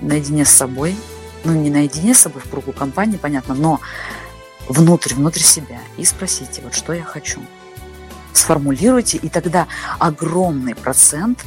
наедине 0.00 0.44
с 0.44 0.50
собой, 0.50 0.96
ну, 1.44 1.52
не 1.52 1.70
наедине 1.70 2.14
с 2.14 2.20
собой 2.20 2.42
в 2.42 2.50
кругу 2.50 2.72
компании, 2.72 3.16
понятно, 3.16 3.54
но 3.54 3.80
внутрь, 4.68 5.14
внутрь 5.14 5.40
себя 5.40 5.78
и 5.96 6.04
спросите, 6.04 6.62
вот 6.62 6.74
что 6.74 6.92
я 6.92 7.04
хочу. 7.04 7.40
Сформулируйте, 8.32 9.18
и 9.18 9.28
тогда 9.28 9.66
огромный 9.98 10.74
процент 10.74 11.44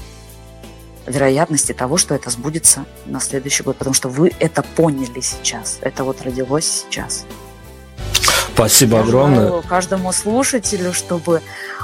вероятности 1.08 1.74
того, 1.74 1.98
что 1.98 2.16
это 2.16 2.30
сбудется 2.30 2.86
на 3.06 3.20
следующий 3.20 3.64
год, 3.64 3.78
потому 3.78 3.94
что 3.94 4.10
вы 4.10 4.32
это 4.40 4.64
поняли 4.64 5.22
сейчас, 5.22 5.80
это 5.82 6.04
вот 6.04 6.22
родилось 6.22 6.86
сейчас. 6.86 7.26
Спасибо 8.54 9.02
огромное. 9.02 9.62
Каждому 9.64 10.14
слушателю, 10.14 10.94
чтобы 10.94 11.42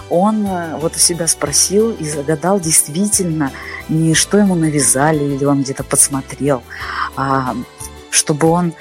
он 0.09 0.45
э, 0.45 0.77
вот 0.77 0.95
у 0.95 0.99
себя 0.99 1.27
спросил 1.27 1.91
и 1.91 2.07
загадал 2.07 2.59
действительно 2.59 3.51
не 3.89 4.13
что 4.13 4.37
ему 4.37 4.55
навязали 4.55 5.23
или 5.23 5.43
он 5.43 5.63
где-то 5.63 5.83
подсмотрел, 5.83 6.63
а 7.17 7.55
чтобы 8.11 8.49
он 8.49 8.73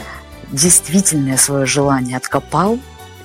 действительное 0.53 1.39
свое 1.39 1.65
желание 1.65 2.19
откопал 2.19 2.79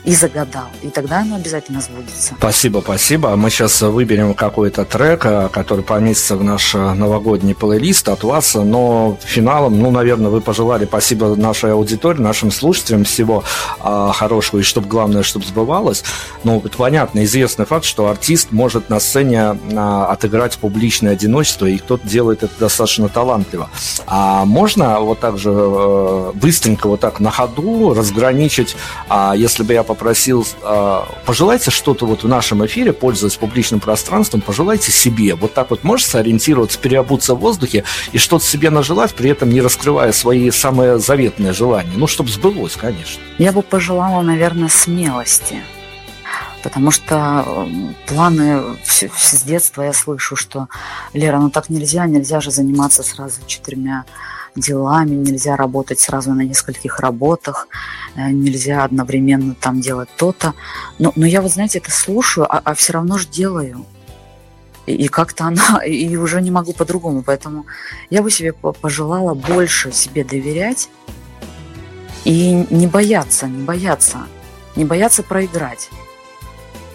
и 0.05 0.13
загадал. 0.13 0.67
И 0.81 0.89
тогда 0.89 1.19
оно 1.19 1.35
обязательно 1.35 1.81
сбудется. 1.81 2.35
Спасибо, 2.37 2.81
спасибо. 2.83 3.35
Мы 3.35 3.49
сейчас 3.49 3.81
выберем 3.81 4.33
какой-то 4.33 4.85
трек, 4.85 5.25
э, 5.25 5.49
который 5.51 5.83
поместится 5.83 6.37
в 6.37 6.43
наш 6.43 6.75
э, 6.75 6.93
новогодний 6.93 7.55
плейлист 7.55 8.07
от 8.09 8.23
вас. 8.23 8.53
Но 8.53 9.17
финалом, 9.23 9.79
ну, 9.79 9.91
наверное, 9.91 10.29
вы 10.29 10.41
пожелали 10.41 10.85
спасибо 10.85 11.35
нашей 11.35 11.73
аудитории, 11.73 12.21
нашим 12.21 12.51
слушателям 12.51 13.03
всего 13.03 13.43
а, 13.79 14.11
хорошего, 14.11 14.59
и 14.59 14.63
чтобы 14.63 14.87
главное, 14.87 15.23
чтобы 15.23 15.45
сбывалось. 15.45 16.03
Ну, 16.43 16.61
это 16.63 16.77
понятно, 16.77 17.23
известный 17.23 17.65
факт, 17.65 17.85
что 17.85 18.07
артист 18.07 18.51
может 18.51 18.89
на 18.89 18.99
сцене 18.99 19.57
а, 19.75 20.07
отыграть 20.07 20.57
публичное 20.57 21.13
одиночество, 21.13 21.65
и 21.65 21.77
кто-то 21.77 22.07
делает 22.07 22.43
это 22.43 22.53
достаточно 22.59 23.09
талантливо. 23.09 23.69
А 24.05 24.45
можно 24.45 24.99
вот 24.99 25.19
так 25.19 25.37
же 25.37 25.51
э, 25.51 26.31
быстренько 26.33 26.87
вот 26.87 26.99
так 26.99 27.19
на 27.19 27.31
ходу 27.31 27.93
разграничить, 27.93 28.75
а, 29.09 29.33
если 29.35 29.63
бы 29.63 29.73
я 29.73 29.83
попросил, 29.95 30.45
а, 30.61 31.07
пожелайте 31.25 31.71
что-то 31.71 32.05
вот 32.05 32.23
в 32.23 32.27
нашем 32.27 32.65
эфире, 32.65 32.91
пользуясь 32.91 33.35
публичным 33.35 33.79
пространством, 33.79 34.41
пожелайте 34.41 34.91
себе. 34.91 35.35
Вот 35.35 35.53
так 35.53 35.69
вот 35.69 35.83
можешь 35.83 36.05
сориентироваться, 36.05 36.77
переобуться 36.77 37.33
в 37.33 37.39
воздухе 37.39 37.85
и 38.11 38.17
что-то 38.17 38.45
себе 38.45 38.69
нажелать, 38.69 39.15
при 39.15 39.29
этом 39.29 39.49
не 39.49 39.61
раскрывая 39.61 40.11
свои 40.11 40.51
самые 40.51 40.99
заветные 40.99 41.53
желания. 41.53 41.93
Ну, 41.95 42.07
чтобы 42.07 42.29
сбылось, 42.29 42.75
конечно. 42.75 43.21
Я 43.37 43.51
бы 43.51 43.61
пожелала, 43.61 44.21
наверное, 44.21 44.69
смелости. 44.69 45.61
Потому 46.61 46.91
что 46.91 47.67
планы 48.07 48.61
с 48.83 49.43
детства 49.43 49.83
я 49.83 49.93
слышу, 49.93 50.35
что 50.35 50.67
Лера, 51.13 51.39
ну 51.39 51.49
так 51.49 51.69
нельзя, 51.69 52.05
нельзя 52.07 52.41
же 52.41 52.51
заниматься 52.51 53.03
сразу 53.03 53.39
четырьмя 53.47 54.03
делами, 54.55 55.15
нельзя 55.15 55.55
работать 55.55 55.99
сразу 55.99 56.33
на 56.33 56.41
нескольких 56.41 56.99
работах, 56.99 57.67
э, 58.15 58.29
нельзя 58.29 58.83
одновременно 58.83 59.55
там 59.55 59.81
делать 59.81 60.09
то-то. 60.17 60.53
Но, 60.99 61.11
но 61.15 61.25
я 61.25 61.41
вот, 61.41 61.51
знаете, 61.51 61.79
это 61.79 61.91
слушаю, 61.91 62.45
а, 62.49 62.61
а 62.63 62.73
все 62.73 62.93
равно 62.93 63.17
же 63.17 63.27
делаю. 63.27 63.85
И, 64.85 64.93
и 64.93 65.07
как-то 65.07 65.45
она, 65.45 65.83
и 65.85 66.15
уже 66.15 66.41
не 66.41 66.51
могу 66.51 66.73
по-другому. 66.73 67.23
Поэтому 67.23 67.65
я 68.09 68.21
бы 68.21 68.31
себе 68.31 68.53
пожелала 68.53 69.33
больше 69.33 69.91
себе 69.91 70.23
доверять 70.23 70.89
и 72.23 72.65
не 72.69 72.87
бояться, 72.87 73.47
не 73.47 73.63
бояться, 73.63 74.27
не 74.75 74.85
бояться 74.85 75.21
проиграть, 75.21 75.89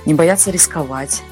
не 0.07 0.15
бояться 0.15 0.51
рисковать 0.51 1.23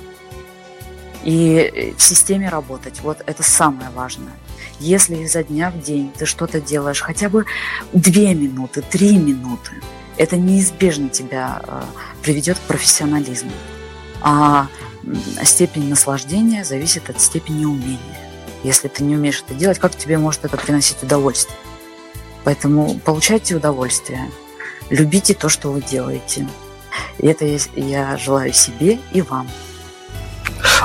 и 1.25 1.95
в 1.97 2.03
системе 2.03 2.49
работать. 2.49 3.01
Вот 3.01 3.23
это 3.27 3.43
самое 3.43 3.91
важное. 3.91 4.33
Если 4.81 5.17
изо 5.17 5.43
дня 5.43 5.71
в 5.71 5.83
день 5.83 6.13
ты 6.17 6.25
что-то 6.25 6.61
делаешь 6.61 7.01
хотя 7.01 7.29
бы 7.29 7.47
две 7.93 8.35
минуты, 8.35 8.83
три 8.83 9.17
минуты, 9.17 9.73
это 10.17 10.37
неизбежно 10.37 11.09
тебя 11.09 11.63
э, 11.65 11.83
приведет 12.23 12.59
к 12.59 12.63
профессионализму. 12.63 13.53
А 14.21 14.69
степень 15.45 15.89
наслаждения 15.89 16.65
зависит 16.65 17.09
от 17.11 17.21
степени 17.21 17.65
умения. 17.65 17.99
Если 18.65 18.89
ты 18.89 19.05
не 19.05 19.17
умеешь 19.17 19.43
это 19.47 19.55
делать, 19.55 19.79
как 19.79 19.95
тебе 19.97 20.19
может 20.19 20.45
это 20.45 20.57
приносить 20.57 21.03
удовольствие? 21.03 21.57
Поэтому 22.45 22.99
получайте 23.05 23.55
удовольствие, 23.55 24.31
любите 24.91 25.35
то, 25.35 25.49
что 25.49 25.71
вы 25.71 25.83
делаете. 25.83 26.49
И 27.19 27.27
это 27.27 27.45
я 27.77 28.17
желаю 28.17 28.53
себе 28.53 28.99
и 29.13 29.23
вам. 29.23 29.49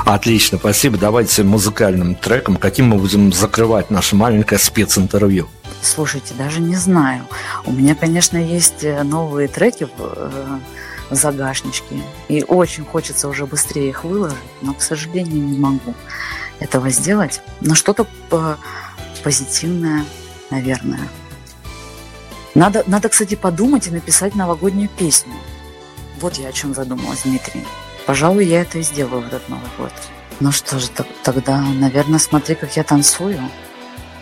Отлично, 0.04 0.58
спасибо. 0.58 0.98
Давайте 0.98 1.42
музыкальным 1.42 2.14
треком. 2.14 2.56
Каким 2.56 2.88
мы 2.88 2.98
будем 2.98 3.32
закрывать 3.32 3.90
наше 3.90 4.16
маленькое 4.16 4.58
специнтервью? 4.58 5.48
Слушайте, 5.82 6.34
даже 6.34 6.60
не 6.60 6.76
знаю. 6.76 7.26
У 7.64 7.72
меня, 7.72 7.94
конечно, 7.94 8.36
есть 8.36 8.84
э, 8.84 9.02
новые 9.02 9.48
треки 9.48 9.84
в, 9.84 9.90
э, 9.98 10.58
загашничке. 11.10 12.02
И 12.28 12.44
очень 12.46 12.84
хочется 12.84 13.28
уже 13.28 13.46
быстрее 13.46 13.90
их 13.90 14.04
выложить, 14.04 14.38
но, 14.62 14.74
к 14.74 14.82
сожалению, 14.82 15.44
не 15.44 15.58
могу 15.58 15.94
этого 16.60 16.90
сделать. 16.90 17.40
Но 17.60 17.74
что-то 17.74 18.06
позитивное, 19.22 20.04
наверное. 20.50 21.08
Надо, 22.54 22.84
надо, 22.86 23.08
кстати, 23.08 23.34
подумать 23.34 23.86
и 23.88 23.90
написать 23.90 24.34
новогоднюю 24.34 24.88
песню. 24.88 25.34
Вот 26.20 26.34
я 26.34 26.48
о 26.48 26.52
чем 26.52 26.74
задумалась, 26.74 27.22
Дмитрий. 27.24 27.64
Пожалуй, 28.06 28.44
я 28.44 28.62
это 28.62 28.78
и 28.78 28.82
сделаю 28.82 29.22
в 29.22 29.26
этот 29.26 29.48
Новый 29.48 29.68
год. 29.78 29.92
Ну 30.40 30.52
что 30.52 30.78
же, 30.78 30.88
тогда, 31.22 31.60
наверное, 31.60 32.18
смотри, 32.18 32.54
как 32.54 32.76
я 32.76 32.84
танцую. 32.84 33.40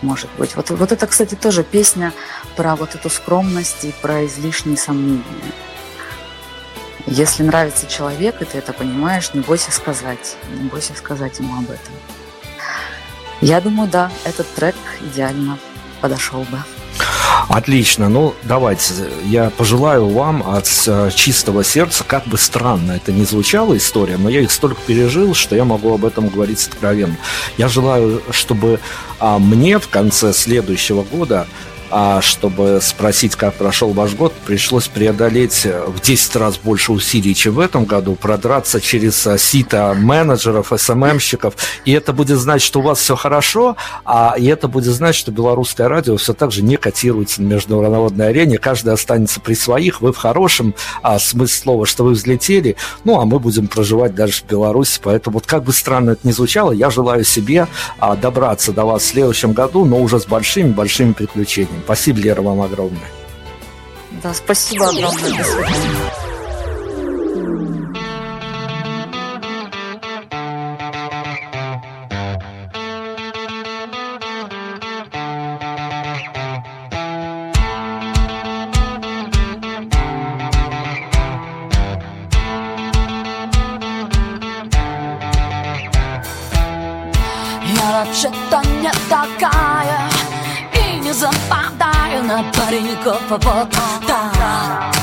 Может 0.02 0.30
быть. 0.36 0.56
Вот, 0.56 0.70
вот 0.70 0.92
это, 0.92 1.06
кстати, 1.06 1.36
тоже 1.36 1.62
песня 1.62 2.12
про 2.56 2.74
вот 2.74 2.94
эту 2.94 3.08
скромность 3.08 3.84
и 3.84 3.94
про 4.02 4.26
излишние 4.26 4.76
сомнения. 4.76 5.22
Если 7.06 7.42
нравится 7.42 7.86
человек, 7.86 8.42
и 8.42 8.44
ты 8.44 8.58
это 8.58 8.72
понимаешь, 8.72 9.32
не 9.34 9.40
бойся 9.40 9.72
сказать. 9.72 10.36
Не 10.56 10.68
бойся 10.68 10.94
сказать 10.94 11.38
ему 11.38 11.56
об 11.56 11.70
этом. 11.70 11.92
Я 13.40 13.60
думаю, 13.60 13.88
да, 13.88 14.10
этот 14.24 14.52
трек 14.54 14.76
идеально 15.00 15.58
подошел 16.00 16.42
бы. 16.44 16.58
Отлично. 17.48 18.08
Ну, 18.08 18.34
давайте. 18.44 18.94
Я 19.24 19.50
пожелаю 19.50 20.08
вам 20.08 20.42
от 20.46 20.68
э, 20.86 21.10
чистого 21.14 21.64
сердца, 21.64 22.04
как 22.06 22.26
бы 22.26 22.38
странно 22.38 22.92
это 22.92 23.12
ни 23.12 23.24
звучала 23.24 23.76
история, 23.76 24.16
но 24.16 24.28
я 24.28 24.40
их 24.40 24.50
столько 24.50 24.80
пережил, 24.86 25.34
что 25.34 25.56
я 25.56 25.64
могу 25.64 25.94
об 25.94 26.04
этом 26.04 26.28
говорить 26.28 26.66
откровенно. 26.66 27.16
Я 27.58 27.68
желаю, 27.68 28.22
чтобы 28.30 28.80
а, 29.18 29.38
мне 29.38 29.78
в 29.78 29.88
конце 29.88 30.32
следующего 30.32 31.02
года 31.02 31.46
а 31.94 32.22
чтобы 32.22 32.80
спросить, 32.80 33.36
как 33.36 33.54
прошел 33.54 33.90
ваш 33.90 34.14
год, 34.14 34.32
пришлось 34.46 34.88
преодолеть 34.88 35.66
в 35.66 36.00
10 36.00 36.36
раз 36.36 36.56
больше 36.56 36.90
усилий, 36.90 37.34
чем 37.34 37.52
в 37.52 37.60
этом 37.60 37.84
году, 37.84 38.14
продраться 38.14 38.80
через 38.80 39.26
а, 39.26 39.36
сито 39.36 39.94
менеджеров, 39.94 40.72
СММщиков, 40.74 41.54
и 41.84 41.92
это 41.92 42.14
будет 42.14 42.38
значить, 42.38 42.66
что 42.66 42.80
у 42.80 42.82
вас 42.82 42.98
все 42.98 43.14
хорошо, 43.14 43.76
а 44.06 44.34
и 44.38 44.46
это 44.46 44.68
будет 44.68 44.94
значить, 44.94 45.20
что 45.20 45.32
белорусское 45.32 45.86
радио 45.86 46.16
все 46.16 46.32
так 46.32 46.50
же 46.50 46.62
не 46.62 46.76
котируется 46.76 47.42
на 47.42 47.52
международной 47.52 48.28
арене, 48.28 48.56
каждый 48.56 48.94
останется 48.94 49.38
при 49.40 49.52
своих, 49.52 50.00
вы 50.00 50.14
в 50.14 50.16
хорошем 50.16 50.74
а, 51.02 51.18
смысле 51.18 51.62
слова, 51.62 51.86
что 51.86 52.04
вы 52.04 52.12
взлетели, 52.12 52.76
ну, 53.04 53.20
а 53.20 53.26
мы 53.26 53.38
будем 53.38 53.66
проживать 53.66 54.14
дальше 54.14 54.44
в 54.44 54.50
Беларуси, 54.50 54.98
поэтому 55.02 55.34
вот 55.34 55.46
как 55.46 55.64
бы 55.64 55.74
странно 55.74 56.12
это 56.12 56.26
ни 56.26 56.32
звучало, 56.32 56.72
я 56.72 56.88
желаю 56.88 57.24
себе 57.24 57.68
а, 57.98 58.16
добраться 58.16 58.72
до 58.72 58.86
вас 58.86 59.02
в 59.02 59.06
следующем 59.06 59.52
году, 59.52 59.84
но 59.84 59.98
уже 59.98 60.18
с 60.18 60.24
большими-большими 60.24 61.12
приключениями. 61.12 61.81
Спасибо, 61.84 62.20
Лера, 62.20 62.42
вам 62.42 62.60
огромное. 62.62 63.10
Да, 64.22 64.34
спасибо 64.34 64.88
огромное. 64.88 65.38
До 65.38 65.44
свидания. 65.44 66.21
Пареньков 92.72 93.20
а 93.30 93.38
вот 93.38 93.70
так 94.06 94.94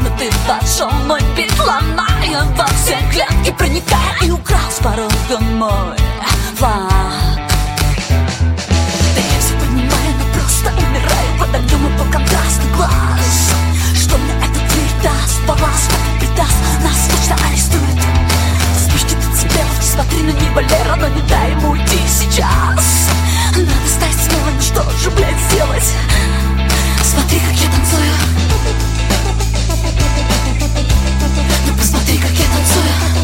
Но 0.00 0.16
ты 0.18 0.30
вошел 0.48 0.90
мой 1.06 1.20
бит, 1.36 1.52
ломая 1.58 2.42
во 2.56 2.66
все 2.68 2.96
клетки 3.10 3.54
Проникая 3.56 4.16
и 4.22 4.30
украл 4.30 4.70
с 4.70 4.78
порога 4.82 5.38
мой 5.40 5.96
флаг 6.56 6.88
Да 9.14 9.20
я 9.20 9.40
все 9.40 9.54
понимаю, 9.60 10.14
но 10.18 10.24
просто 10.32 10.70
умираю 10.70 11.38
под 11.38 11.54
огнем 11.54 11.86
и 11.86 11.98
по 11.98 12.04
контрасту 12.12 12.66
глаз 12.74 13.54
Что 13.94 14.16
мне 14.16 14.32
этот 14.38 14.62
мир 14.62 14.90
даст, 15.02 15.40
балласт, 15.46 15.90
придаст? 16.18 16.82
Нас 16.82 17.08
точно 17.10 17.36
арестуют 17.46 18.27
тебя 19.38 19.64
Смотри 19.80 20.22
на 20.22 20.30
небо, 20.30 20.60
Лера, 20.60 20.96
но 20.96 21.08
не 21.08 21.22
дай 21.22 21.52
ему 21.52 21.70
уйти 21.70 21.98
сейчас. 22.06 23.08
Надо 23.56 23.88
стать 23.88 24.14
снова, 24.14 24.50
ну 24.54 24.60
что 24.60 24.90
же, 24.98 25.10
блядь, 25.10 25.38
сделать? 25.50 25.92
Смотри, 27.02 27.40
как 27.40 27.56
я 27.56 27.70
танцую. 27.70 28.12
Ну 31.66 31.74
посмотри, 31.74 32.18
как 32.18 32.30
я 32.30 32.46
танцую. 32.46 33.17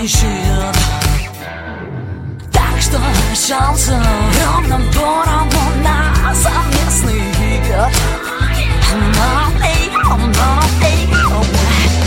Ищет 0.00 0.76
Так 2.52 2.80
что 2.80 2.98
шансы 3.34 3.92
ровным 4.44 4.82
поровну 4.92 5.60
на 5.82 6.34
совместный 6.34 7.20
игр 7.56 7.90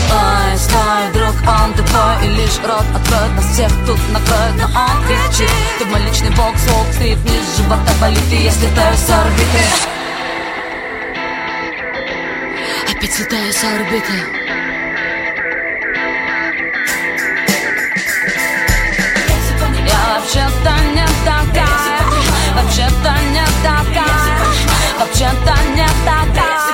Ой, 0.08 0.58
стой, 0.58 1.12
друг, 1.12 1.34
он 1.46 1.72
тупой 1.74 2.24
И 2.24 2.28
лишь 2.36 2.58
рот 2.64 2.84
откроет 2.94 3.34
нас 3.36 3.52
всех 3.52 3.70
тут 3.86 3.98
накроет. 4.12 4.54
Но 4.56 4.80
он 4.80 5.02
кричит 5.06 5.50
Ты 5.78 5.84
мой 5.86 6.00
личный 6.02 6.30
бокс, 6.30 6.66
волк 6.68 6.86
стоит 6.92 7.18
вниз 7.18 7.56
Живота 7.56 7.92
болит, 8.00 8.32
и 8.32 8.36
если 8.36 8.66
ты 8.66 8.96
с 8.96 9.10
орбиты. 9.10 9.64
Опять 12.90 13.12
слетаю 13.12 13.52
с 13.52 13.64
орбиты 13.64 14.45
Вообще-то 20.26 20.74
не 20.92 21.06
такая. 21.24 22.02
Вообще-то 22.56 23.14
не 23.30 23.44
такая. 23.62 24.38
Вообще-то 24.98 25.54
не 25.76 25.86
такая. 26.04 26.66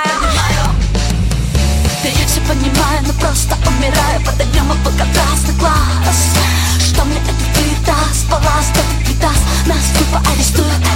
Да 2.01 2.09
я 2.09 2.25
все 2.25 2.41
понимаю, 2.41 3.01
но 3.05 3.13
просто 3.13 3.55
умираю 3.67 4.21
Под 4.25 4.41
огнем 4.41 4.71
и 4.71 4.83
под 4.83 4.95
контрастный 4.95 5.53
глаз. 5.59 6.33
Что 6.79 7.05
мне 7.05 7.17
это 7.17 7.31
ты 7.53 7.85
даст? 7.85 8.27
Балласт, 8.27 8.71
это 8.71 9.05
ты 9.05 9.13
даст? 9.21 9.43
Нас 9.67 9.99
тупо 9.99 10.19
арестуют. 10.31 10.87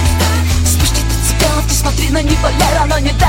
Спусти 0.66 1.02
ты 1.02 1.28
цепелок, 1.28 1.64
не 1.64 1.74
смотри 1.76 2.10
на 2.10 2.22
него, 2.24 2.48
Лера, 2.48 2.86
но 2.86 2.98
не 2.98 3.12
дай. 3.12 3.27